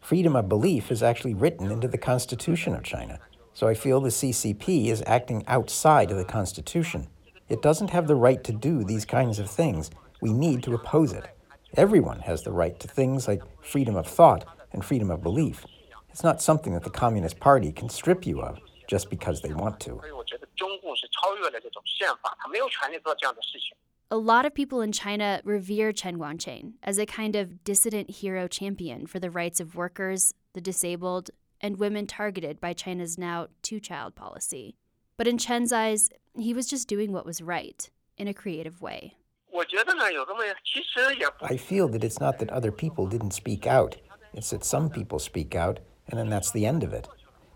Freedom 0.00 0.36
of 0.36 0.48
belief 0.48 0.92
is 0.92 1.02
actually 1.02 1.34
written 1.34 1.70
into 1.70 1.88
the 1.88 1.98
Constitution 1.98 2.74
of 2.74 2.84
China, 2.84 3.18
so 3.54 3.66
I 3.66 3.74
feel 3.74 4.00
the 4.00 4.10
CCP 4.10 4.86
is 4.86 5.02
acting 5.06 5.44
outside 5.46 6.10
of 6.10 6.16
the 6.16 6.24
Constitution. 6.24 7.08
It 7.48 7.62
doesn't 7.62 7.90
have 7.90 8.06
the 8.06 8.14
right 8.14 8.42
to 8.44 8.52
do 8.52 8.84
these 8.84 9.04
kinds 9.04 9.38
of 9.38 9.50
things. 9.50 9.90
We 10.20 10.32
need 10.32 10.62
to 10.64 10.74
oppose 10.74 11.12
it. 11.12 11.26
Everyone 11.76 12.20
has 12.20 12.42
the 12.42 12.52
right 12.52 12.78
to 12.80 12.88
things 12.88 13.26
like 13.26 13.42
freedom 13.62 13.96
of 13.96 14.06
thought 14.06 14.44
and 14.72 14.84
freedom 14.84 15.10
of 15.10 15.22
belief. 15.22 15.64
It's 16.10 16.22
not 16.22 16.40
something 16.40 16.72
that 16.74 16.84
the 16.84 16.90
Communist 16.90 17.40
Party 17.40 17.72
can 17.72 17.88
strip 17.88 18.26
you 18.26 18.40
of 18.40 18.60
just 18.86 19.10
because 19.10 19.40
they 19.40 19.52
want 19.52 19.80
to. 19.80 20.00
A 24.14 24.28
lot 24.32 24.46
of 24.46 24.54
people 24.54 24.80
in 24.80 24.92
China 24.92 25.40
revere 25.42 25.90
Chen 25.90 26.18
Guangcheng 26.18 26.74
as 26.84 26.98
a 26.98 27.04
kind 27.04 27.34
of 27.34 27.64
dissident 27.64 28.08
hero 28.08 28.46
champion 28.46 29.08
for 29.08 29.18
the 29.18 29.28
rights 29.28 29.58
of 29.58 29.74
workers, 29.74 30.32
the 30.52 30.60
disabled, 30.60 31.32
and 31.60 31.80
women 31.80 32.06
targeted 32.06 32.60
by 32.60 32.74
China's 32.74 33.18
now 33.18 33.48
two 33.62 33.80
child 33.80 34.14
policy. 34.14 34.76
But 35.16 35.26
in 35.26 35.36
Chen's 35.36 35.72
eyes, 35.72 36.10
he 36.38 36.54
was 36.54 36.68
just 36.68 36.86
doing 36.86 37.10
what 37.10 37.26
was 37.26 37.42
right 37.42 37.90
in 38.16 38.28
a 38.28 38.32
creative 38.32 38.80
way. 38.80 39.16
I 41.42 41.56
feel 41.56 41.88
that 41.88 42.04
it's 42.04 42.20
not 42.20 42.38
that 42.38 42.50
other 42.50 42.70
people 42.70 43.08
didn't 43.08 43.32
speak 43.32 43.66
out, 43.66 43.96
it's 44.32 44.50
that 44.50 44.64
some 44.64 44.90
people 44.90 45.18
speak 45.18 45.56
out, 45.56 45.80
and 46.06 46.20
then 46.20 46.30
that's 46.30 46.52
the 46.52 46.66
end 46.66 46.84
of 46.84 46.92
it. 46.92 47.08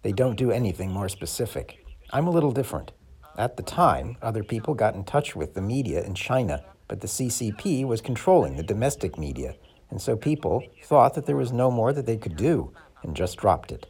They 0.03 0.11
don't 0.11 0.35
do 0.35 0.51
anything 0.51 0.91
more 0.91 1.09
specific. 1.09 1.87
I'm 2.11 2.27
a 2.27 2.33
little 2.33 2.51
different. 2.51 2.91
At 3.39 3.57
the 3.57 3.63
time, 3.63 4.17
other 4.21 4.43
people 4.43 4.75
got 4.75 4.97
in 4.97 5.05
touch 5.05 5.37
with 5.37 5.55
the 5.55 5.63
media 5.63 6.03
in 6.03 6.17
China, 6.17 6.65
but 6.89 7.01
the 7.01 7.07
CCP 7.07 7.87
was 7.87 8.01
controlling 8.01 8.57
the 8.57 8.65
domestic 8.65 9.17
media, 9.17 9.55
and 9.91 10.03
so 10.03 10.17
people 10.17 10.65
thought 10.83 11.15
that 11.15 11.27
there 11.27 11.37
was 11.37 11.53
no 11.53 11.71
more 11.71 11.93
that 11.93 12.05
they 12.05 12.17
could 12.17 12.37
do 12.37 12.73
and 13.05 13.15
just 13.15 13.39
dropped 13.39 13.71
it. 13.71 13.87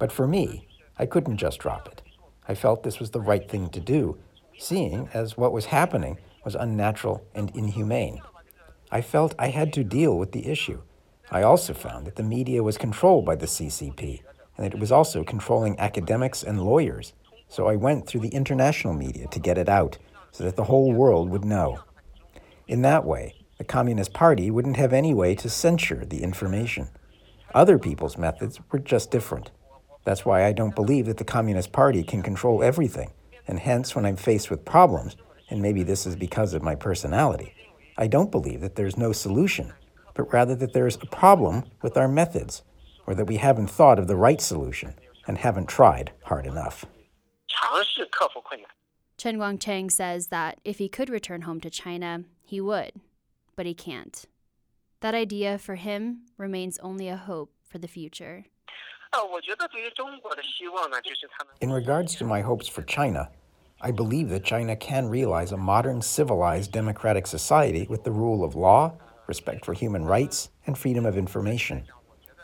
But 0.00 0.10
for 0.10 0.26
me, 0.26 0.66
I 0.98 1.06
couldn't 1.06 1.36
just 1.36 1.60
drop 1.60 1.86
it. 1.86 2.02
I 2.48 2.56
felt 2.56 2.82
this 2.82 2.98
was 2.98 3.12
the 3.12 3.20
right 3.20 3.48
thing 3.48 3.68
to 3.68 3.78
do, 3.78 4.18
seeing 4.58 5.08
as 5.14 5.36
what 5.36 5.52
was 5.52 5.66
happening 5.66 6.18
was 6.44 6.56
unnatural 6.56 7.24
and 7.36 7.54
inhumane. 7.54 8.20
I 8.90 9.00
felt 9.00 9.32
I 9.38 9.50
had 9.50 9.72
to 9.74 9.84
deal 9.84 10.18
with 10.18 10.32
the 10.32 10.48
issue. 10.48 10.82
I 11.30 11.42
also 11.42 11.72
found 11.72 12.04
that 12.08 12.16
the 12.16 12.24
media 12.24 12.64
was 12.64 12.76
controlled 12.76 13.24
by 13.24 13.36
the 13.36 13.46
CCP 13.46 14.22
and 14.56 14.66
that 14.66 14.74
it 14.74 14.80
was 14.80 14.90
also 14.90 15.22
controlling 15.22 15.78
academics 15.78 16.42
and 16.42 16.60
lawyers. 16.60 17.12
So 17.48 17.66
I 17.66 17.76
went 17.76 18.06
through 18.06 18.20
the 18.20 18.28
international 18.28 18.94
media 18.94 19.26
to 19.28 19.40
get 19.40 19.58
it 19.58 19.68
out 19.68 19.98
so 20.30 20.44
that 20.44 20.56
the 20.56 20.64
whole 20.64 20.92
world 20.92 21.30
would 21.30 21.44
know. 21.44 21.80
In 22.66 22.82
that 22.82 23.04
way, 23.04 23.34
the 23.56 23.64
Communist 23.64 24.12
Party 24.12 24.50
wouldn't 24.50 24.76
have 24.76 24.92
any 24.92 25.14
way 25.14 25.34
to 25.34 25.48
censure 25.48 26.04
the 26.04 26.22
information. 26.22 26.88
Other 27.54 27.78
people's 27.78 28.18
methods 28.18 28.60
were 28.70 28.78
just 28.78 29.10
different. 29.10 29.50
That's 30.04 30.24
why 30.24 30.44
I 30.44 30.52
don't 30.52 30.74
believe 30.74 31.06
that 31.06 31.16
the 31.16 31.24
Communist 31.24 31.72
Party 31.72 32.02
can 32.02 32.22
control 32.22 32.62
everything, 32.62 33.10
and 33.46 33.58
hence, 33.58 33.96
when 33.96 34.06
I'm 34.06 34.16
faced 34.16 34.50
with 34.50 34.64
problems, 34.64 35.16
and 35.50 35.62
maybe 35.62 35.82
this 35.82 36.06
is 36.06 36.14
because 36.14 36.54
of 36.54 36.62
my 36.62 36.74
personality, 36.74 37.54
I 37.96 38.06
don't 38.06 38.30
believe 38.30 38.60
that 38.60 38.76
there's 38.76 38.96
no 38.96 39.12
solution, 39.12 39.72
but 40.14 40.32
rather 40.32 40.54
that 40.54 40.72
there's 40.72 40.96
a 40.96 41.06
problem 41.06 41.64
with 41.82 41.96
our 41.96 42.08
methods, 42.08 42.62
or 43.06 43.14
that 43.14 43.26
we 43.26 43.38
haven't 43.38 43.70
thought 43.70 43.98
of 43.98 44.06
the 44.06 44.16
right 44.16 44.40
solution 44.40 44.94
and 45.26 45.38
haven't 45.38 45.68
tried 45.68 46.12
hard 46.24 46.46
enough. 46.46 46.84
Chen 49.16 49.38
Guangcheng 49.38 49.90
says 49.90 50.28
that 50.28 50.60
if 50.64 50.78
he 50.78 50.88
could 50.88 51.10
return 51.10 51.42
home 51.42 51.60
to 51.60 51.70
China, 51.70 52.24
he 52.44 52.60
would, 52.60 52.92
but 53.56 53.66
he 53.66 53.74
can't. 53.74 54.24
That 55.00 55.14
idea 55.14 55.58
for 55.58 55.74
him 55.74 56.22
remains 56.36 56.78
only 56.78 57.08
a 57.08 57.16
hope 57.16 57.52
for 57.64 57.78
the 57.78 57.88
future. 57.88 58.44
In 61.60 61.72
regards 61.72 62.14
to 62.16 62.24
my 62.24 62.40
hopes 62.42 62.68
for 62.68 62.82
China, 62.82 63.30
I 63.80 63.90
believe 63.90 64.28
that 64.28 64.44
China 64.44 64.76
can 64.76 65.08
realize 65.08 65.52
a 65.52 65.56
modern, 65.56 66.02
civilized, 66.02 66.72
democratic 66.72 67.26
society 67.26 67.86
with 67.88 68.04
the 68.04 68.10
rule 68.10 68.44
of 68.44 68.54
law, 68.54 68.94
respect 69.26 69.64
for 69.64 69.72
human 69.72 70.04
rights, 70.04 70.50
and 70.66 70.76
freedom 70.76 71.06
of 71.06 71.16
information. 71.16 71.84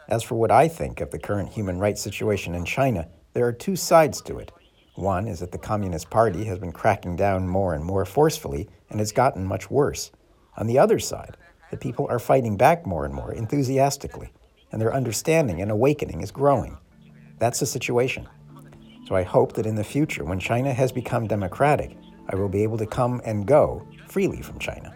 As 0.09 0.23
for 0.23 0.37
what 0.37 0.51
I 0.51 0.69
think 0.69 1.01
of 1.01 1.11
the 1.11 1.19
current 1.19 1.51
human 1.51 1.79
rights 1.79 2.01
situation 2.01 2.55
in 2.55 2.65
China, 2.65 3.09
there 3.33 3.47
are 3.47 3.53
two 3.53 3.77
sides 3.77 4.21
to 4.23 4.39
it. 4.39 4.53
One 4.95 5.27
is 5.27 5.41
that 5.41 5.51
the 5.51 5.59
Communist 5.59 6.09
Party 6.09 6.45
has 6.45 6.59
been 6.59 6.71
cracking 6.71 7.17
down 7.17 7.49
more 7.49 7.75
and 7.75 7.85
more 7.85 8.05
forcefully 8.05 8.69
and 8.91 9.01
has 9.01 9.11
gotten 9.11 9.45
much 9.45 9.71
worse. 9.71 10.13
On 10.57 10.69
the 10.69 10.79
other 10.79 11.01
side, 11.01 11.37
the 11.71 11.77
people 11.77 12.07
are 12.09 12.21
fighting 12.21 12.57
back 12.57 12.87
more 12.87 13.05
and 13.05 13.13
more 13.13 13.33
enthusiastically, 13.33 14.31
and 14.71 14.81
their 14.81 14.95
understanding 14.95 15.61
and 15.61 15.71
awakening 15.71 16.21
is 16.21 16.31
growing. 16.31 16.79
That's 17.39 17.59
the 17.59 17.67
situation. 17.67 18.29
So 19.09 19.17
I 19.17 19.25
hope 19.25 19.55
that 19.55 19.67
in 19.67 19.75
the 19.75 19.83
future, 19.83 20.25
when 20.25 20.39
China 20.39 20.73
has 20.73 20.93
become 20.93 21.27
democratic, 21.27 21.97
I 22.29 22.37
will 22.37 22.49
be 22.49 22.63
able 22.63 22.79
to 22.79 22.87
come 22.87 23.21
and 23.25 23.47
go 23.47 23.87
freely 24.07 24.43
from 24.43 24.61
China. 24.61 24.95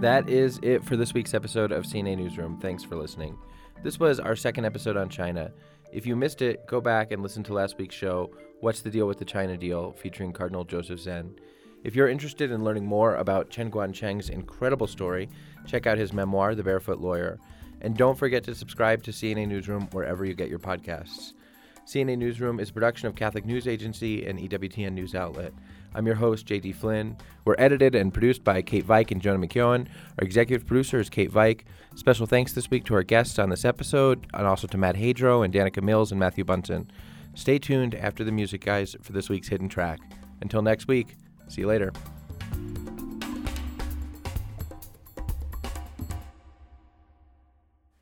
That 0.00 0.28
is 0.28 0.60
it 0.62 0.84
for 0.84 0.94
this 0.94 1.14
week's 1.14 1.32
episode 1.32 1.72
of 1.72 1.84
CNA 1.84 2.18
Newsroom. 2.18 2.58
Thanks 2.60 2.84
for 2.84 2.96
listening. 2.96 3.38
This 3.82 3.98
was 3.98 4.20
our 4.20 4.36
second 4.36 4.66
episode 4.66 4.94
on 4.94 5.08
China. 5.08 5.50
If 5.90 6.04
you 6.04 6.14
missed 6.14 6.42
it, 6.42 6.66
go 6.66 6.82
back 6.82 7.12
and 7.12 7.22
listen 7.22 7.42
to 7.44 7.54
last 7.54 7.78
week's 7.78 7.94
show, 7.94 8.30
What's 8.60 8.82
the 8.82 8.90
Deal 8.90 9.06
with 9.06 9.18
the 9.18 9.24
China 9.24 9.56
Deal, 9.56 9.92
featuring 9.92 10.34
Cardinal 10.34 10.64
Joseph 10.64 11.00
Zen. 11.00 11.34
If 11.82 11.96
you're 11.96 12.08
interested 12.08 12.50
in 12.50 12.62
learning 12.62 12.84
more 12.84 13.16
about 13.16 13.48
Chen 13.48 13.70
Guangcheng's 13.70 14.28
incredible 14.28 14.86
story, 14.86 15.30
check 15.66 15.86
out 15.86 15.96
his 15.96 16.12
memoir, 16.12 16.54
The 16.54 16.62
Barefoot 16.62 17.00
Lawyer. 17.00 17.38
And 17.80 17.96
don't 17.96 18.18
forget 18.18 18.44
to 18.44 18.54
subscribe 18.54 19.02
to 19.04 19.12
CNA 19.12 19.48
Newsroom 19.48 19.88
wherever 19.92 20.26
you 20.26 20.34
get 20.34 20.50
your 20.50 20.58
podcasts. 20.58 21.32
CNA 21.86 22.18
Newsroom 22.18 22.60
is 22.60 22.68
a 22.68 22.72
production 22.74 23.08
of 23.08 23.14
Catholic 23.14 23.46
News 23.46 23.66
Agency 23.66 24.26
and 24.26 24.38
EWTN 24.38 24.92
News 24.92 25.14
Outlet. 25.14 25.54
I'm 25.96 26.06
your 26.06 26.16
host, 26.16 26.46
JD 26.46 26.74
Flynn. 26.74 27.16
We're 27.46 27.54
edited 27.56 27.94
and 27.94 28.12
produced 28.12 28.44
by 28.44 28.60
Kate 28.60 28.86
Veik 28.86 29.10
and 29.10 29.22
Jonah 29.22 29.44
McKeown. 29.44 29.88
Our 30.18 30.24
executive 30.26 30.66
producer 30.66 31.00
is 31.00 31.08
Kate 31.08 31.32
Veik. 31.32 31.62
Special 31.94 32.26
thanks 32.26 32.52
this 32.52 32.70
week 32.70 32.84
to 32.84 32.94
our 32.94 33.02
guests 33.02 33.38
on 33.38 33.48
this 33.48 33.64
episode, 33.64 34.26
and 34.34 34.46
also 34.46 34.66
to 34.66 34.76
Matt 34.76 34.96
Hadro 34.96 35.42
and 35.42 35.54
Danica 35.54 35.82
Mills 35.82 36.12
and 36.12 36.20
Matthew 36.20 36.44
Bunson. 36.44 36.90
Stay 37.34 37.58
tuned 37.58 37.94
after 37.94 38.24
the 38.24 38.30
music, 38.30 38.62
guys, 38.62 38.94
for 39.00 39.12
this 39.12 39.30
week's 39.30 39.48
hidden 39.48 39.70
track. 39.70 40.00
Until 40.42 40.60
next 40.60 40.86
week, 40.86 41.16
see 41.48 41.62
you 41.62 41.66
later. 41.66 41.94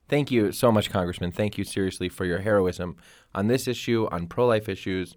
Thank 0.09 0.33
you 0.33 0.50
so 0.50 0.72
much, 0.72 0.90
Congressman. 0.90 1.30
Thank 1.30 1.59
you 1.59 1.62
seriously 1.62 2.09
for 2.09 2.24
your 2.24 2.38
heroism 2.38 2.96
on 3.37 3.46
this 3.46 3.68
issue, 3.68 4.09
on 4.11 4.26
pro 4.26 4.48
life 4.48 4.68
issues. 4.68 5.14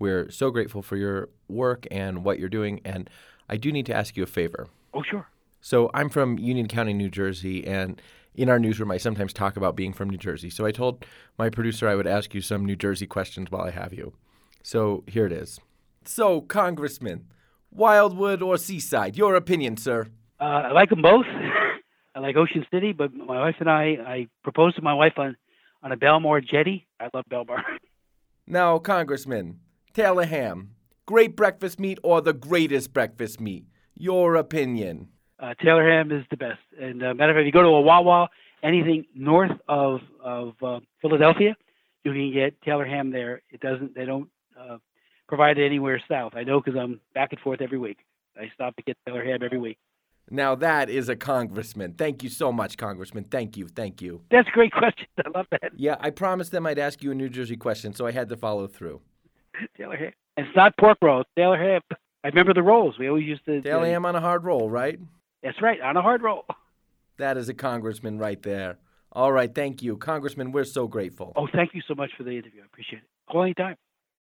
We're 0.00 0.30
so 0.30 0.50
grateful 0.50 0.82
for 0.82 0.96
your 0.96 1.28
work 1.48 1.86
and 1.90 2.24
what 2.24 2.40
you're 2.40 2.48
doing. 2.48 2.80
And 2.84 3.08
I 3.48 3.56
do 3.56 3.70
need 3.70 3.86
to 3.86 3.94
ask 3.94 4.16
you 4.16 4.24
a 4.24 4.26
favor. 4.26 4.66
Oh, 4.92 5.04
sure. 5.08 5.28
So 5.60 5.90
I'm 5.94 6.08
from 6.08 6.38
Union 6.38 6.66
County, 6.66 6.94
New 6.94 7.10
Jersey, 7.10 7.66
and 7.66 8.00
in 8.34 8.48
our 8.48 8.58
newsroom, 8.58 8.90
I 8.90 8.96
sometimes 8.96 9.32
talk 9.32 9.56
about 9.56 9.76
being 9.76 9.92
from 9.92 10.08
New 10.08 10.16
Jersey. 10.16 10.48
So 10.50 10.64
I 10.64 10.70
told 10.70 11.04
my 11.38 11.50
producer 11.50 11.86
I 11.86 11.94
would 11.94 12.06
ask 12.06 12.34
you 12.34 12.40
some 12.40 12.64
New 12.64 12.76
Jersey 12.76 13.06
questions 13.06 13.50
while 13.50 13.62
I 13.62 13.70
have 13.70 13.92
you. 13.92 14.14
So 14.62 15.04
here 15.06 15.26
it 15.26 15.32
is. 15.32 15.60
So, 16.04 16.40
Congressman, 16.40 17.26
Wildwood 17.70 18.42
or 18.42 18.56
Seaside? 18.56 19.16
Your 19.16 19.34
opinion, 19.34 19.76
sir. 19.76 20.06
Uh, 20.40 20.44
I 20.44 20.72
like 20.72 20.88
them 20.88 21.02
both. 21.02 21.26
I 22.14 22.20
like 22.20 22.36
Ocean 22.36 22.64
City, 22.72 22.92
but 22.92 23.12
my 23.12 23.38
wife 23.40 23.56
and 23.60 23.68
I, 23.68 23.96
I 24.06 24.28
proposed 24.42 24.76
to 24.76 24.82
my 24.82 24.94
wife 24.94 25.18
on, 25.18 25.36
on 25.82 25.92
a 25.92 25.96
Belmar 25.96 26.40
jetty. 26.40 26.86
I 26.98 27.08
love 27.12 27.24
Belmar. 27.30 27.62
Now, 28.46 28.78
Congressman, 28.80 29.60
Taylor 29.92 30.24
ham, 30.24 30.70
great 31.06 31.36
breakfast 31.36 31.80
meat 31.80 31.98
or 32.02 32.20
the 32.20 32.32
greatest 32.32 32.92
breakfast 32.92 33.40
meat? 33.40 33.64
Your 33.96 34.36
opinion. 34.36 35.08
Uh, 35.38 35.54
Taylor 35.62 35.88
ham 35.88 36.12
is 36.12 36.24
the 36.30 36.36
best. 36.36 36.60
And 36.80 37.02
uh, 37.02 37.14
matter 37.14 37.32
of 37.32 37.36
fact, 37.36 37.42
if 37.42 37.46
you 37.46 37.52
go 37.52 37.62
to 37.62 37.68
a 37.68 37.80
Wawa, 37.80 38.28
anything 38.62 39.06
north 39.14 39.52
of 39.68 40.00
of 40.22 40.52
uh, 40.62 40.80
Philadelphia, 41.00 41.56
you 42.04 42.12
can 42.12 42.32
get 42.32 42.60
Taylor 42.62 42.84
ham 42.84 43.10
there. 43.10 43.42
It 43.50 43.60
doesn't. 43.60 43.94
They 43.94 44.04
don't 44.04 44.28
uh, 44.58 44.78
provide 45.28 45.58
it 45.58 45.66
anywhere 45.66 46.00
south. 46.08 46.34
I 46.36 46.44
know 46.44 46.60
because 46.60 46.78
I'm 46.78 47.00
back 47.14 47.32
and 47.32 47.40
forth 47.40 47.60
every 47.60 47.78
week. 47.78 47.98
I 48.36 48.50
stop 48.54 48.76
to 48.76 48.82
get 48.82 48.96
Taylor 49.06 49.24
ham 49.24 49.40
every 49.42 49.58
week. 49.58 49.78
Now 50.30 50.54
that 50.56 50.88
is 50.88 51.08
a 51.08 51.16
congressman. 51.16 51.94
Thank 51.94 52.22
you 52.22 52.28
so 52.28 52.52
much, 52.52 52.76
Congressman. 52.76 53.24
Thank 53.24 53.56
you. 53.56 53.66
Thank 53.66 54.00
you. 54.00 54.22
That's 54.30 54.46
a 54.48 54.52
great 54.52 54.72
question. 54.82 55.06
I 55.24 55.36
love 55.36 55.46
that. 55.50 55.72
Yeah, 55.76 55.96
I 55.98 56.10
promised 56.10 56.52
them 56.52 56.66
I'd 56.66 56.78
ask 56.78 57.02
you 57.02 57.10
a 57.10 57.14
New 57.14 57.28
Jersey 57.28 57.56
question, 57.56 57.92
so 57.94 58.06
I 58.06 58.12
had 58.12 58.28
to 58.28 58.36
follow 58.36 58.66
through. 58.68 59.00
Taylor 59.76 59.96
ham. 59.96 60.12
It's 60.36 60.56
not 60.56 60.76
pork 60.78 60.98
rolls. 61.02 61.26
Taylor 61.36 61.58
ham. 61.58 61.80
I 62.24 62.28
remember 62.28 62.54
the 62.54 62.62
rolls. 62.62 62.98
We 62.98 63.08
always 63.08 63.26
used 63.26 63.44
to. 63.46 63.60
Taylor 63.60 63.86
ham 63.86 64.04
on 64.04 64.14
a 64.14 64.20
hard 64.20 64.44
roll, 64.44 64.68
right? 64.68 64.98
That's 65.42 65.60
right, 65.62 65.80
on 65.80 65.96
a 65.96 66.02
hard 66.02 66.22
roll. 66.22 66.44
That 67.18 67.36
is 67.36 67.50
a 67.50 67.54
congressman 67.54 68.18
right 68.18 68.42
there. 68.42 68.78
All 69.12 69.30
right, 69.30 69.54
thank 69.54 69.82
you. 69.82 69.98
Congressman, 69.98 70.52
we're 70.52 70.64
so 70.64 70.88
grateful. 70.88 71.34
Oh, 71.36 71.46
thank 71.52 71.74
you 71.74 71.82
so 71.86 71.94
much 71.94 72.12
for 72.16 72.22
the 72.22 72.30
interview. 72.30 72.62
I 72.62 72.64
appreciate 72.64 73.00
it. 73.00 73.08
Call 73.30 73.42
anytime. 73.42 73.76